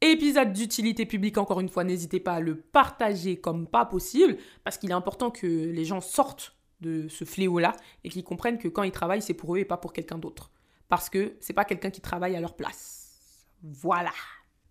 Épisode 0.00 0.52
d'utilité 0.52 1.06
publique, 1.06 1.38
encore 1.38 1.60
une 1.60 1.68
fois, 1.68 1.84
n'hésitez 1.84 2.20
pas 2.20 2.34
à 2.34 2.40
le 2.40 2.56
partager 2.56 3.36
comme 3.36 3.66
pas 3.66 3.86
possible, 3.86 4.36
parce 4.64 4.76
qu'il 4.76 4.90
est 4.90 4.94
important 4.94 5.30
que 5.30 5.46
les 5.46 5.84
gens 5.84 6.00
sortent 6.00 6.54
de 6.80 7.08
ce 7.08 7.24
fléau-là 7.24 7.72
et 8.02 8.08
qu'ils 8.08 8.24
comprennent 8.24 8.58
que 8.58 8.68
quand 8.68 8.82
ils 8.82 8.92
travaillent, 8.92 9.22
c'est 9.22 9.34
pour 9.34 9.54
eux 9.54 9.58
et 9.58 9.64
pas 9.64 9.76
pour 9.76 9.92
quelqu'un 9.92 10.18
d'autre. 10.18 10.50
Parce 10.88 11.08
que 11.08 11.36
c'est 11.40 11.52
pas 11.52 11.64
quelqu'un 11.64 11.90
qui 11.90 12.00
travaille 12.00 12.36
à 12.36 12.40
leur 12.40 12.54
place. 12.54 13.46
Voilà. 13.62 14.12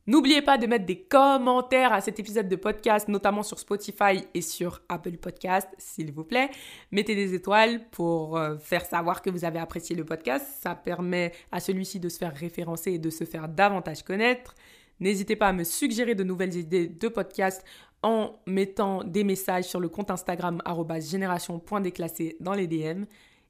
N'oubliez 0.05 0.41
pas 0.41 0.57
de 0.57 0.67
mettre 0.67 0.85
des 0.85 0.99
commentaires 0.99 1.93
à 1.93 2.01
cet 2.01 2.19
épisode 2.19 2.49
de 2.49 2.57
podcast, 2.57 3.07
notamment 3.07 3.41
sur 3.41 3.57
Spotify 3.57 4.25
et 4.33 4.41
sur 4.41 4.81
Apple 4.89 5.15
Podcast, 5.15 5.69
s'il 5.77 6.11
vous 6.11 6.25
plaît. 6.25 6.49
Mettez 6.91 7.15
des 7.15 7.33
étoiles 7.33 7.89
pour 7.89 8.37
euh, 8.37 8.57
faire 8.57 8.85
savoir 8.85 9.21
que 9.21 9.29
vous 9.29 9.45
avez 9.45 9.59
apprécié 9.59 9.95
le 9.95 10.03
podcast. 10.03 10.45
Ça 10.61 10.75
permet 10.75 11.31
à 11.53 11.61
celui-ci 11.61 12.01
de 12.01 12.09
se 12.09 12.17
faire 12.17 12.35
référencer 12.35 12.91
et 12.91 12.99
de 12.99 13.09
se 13.09 13.23
faire 13.23 13.47
davantage 13.47 14.03
connaître. 14.03 14.55
N'hésitez 14.99 15.37
pas 15.37 15.47
à 15.47 15.53
me 15.53 15.63
suggérer 15.63 16.15
de 16.15 16.23
nouvelles 16.25 16.55
idées 16.55 16.87
de 16.87 17.07
podcast 17.07 17.63
en 18.03 18.39
mettant 18.45 19.03
des 19.03 19.23
messages 19.23 19.65
sur 19.65 19.79
le 19.79 19.89
compte 19.89 20.11
Instagram 20.11 20.61
génération.déclassé 20.99 22.37
dans 22.39 22.53
les 22.53 22.67
DM. 22.67 23.05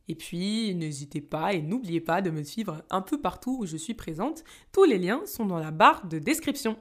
Et 0.07 0.15
puis, 0.15 0.75
n'hésitez 0.75 1.22
pas 1.22 1.53
et 1.53 1.62
n'oubliez 1.62 2.01
pas 2.01 2.22
de 2.22 2.29
me 2.29 2.43
suivre 2.43 2.83
un 2.89 3.01
peu 3.01 3.19
partout 3.19 3.57
où 3.62 3.65
je 3.65 3.77
suis 3.77 3.93
présente. 3.93 4.43
Tous 4.72 4.83
les 4.83 4.98
liens 4.98 5.22
sont 5.25 5.45
dans 5.45 5.60
la 5.60 5.72
barre 5.72 6.05
de 6.07 6.19
description. 6.19 6.77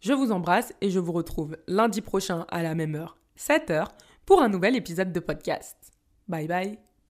Je 0.00 0.12
vous 0.12 0.30
embrasse 0.30 0.72
et 0.80 0.90
je 0.90 0.98
vous 0.98 1.12
retrouve 1.12 1.56
lundi 1.66 2.00
prochain 2.00 2.46
à 2.50 2.62
la 2.62 2.74
même 2.74 2.94
heure, 2.94 3.18
7h, 3.36 3.86
pour 4.26 4.42
un 4.42 4.48
nouvel 4.48 4.76
épisode 4.76 5.12
de 5.12 5.20
podcast. 5.20 5.76
Bye 6.28 6.46
bye 6.46 6.87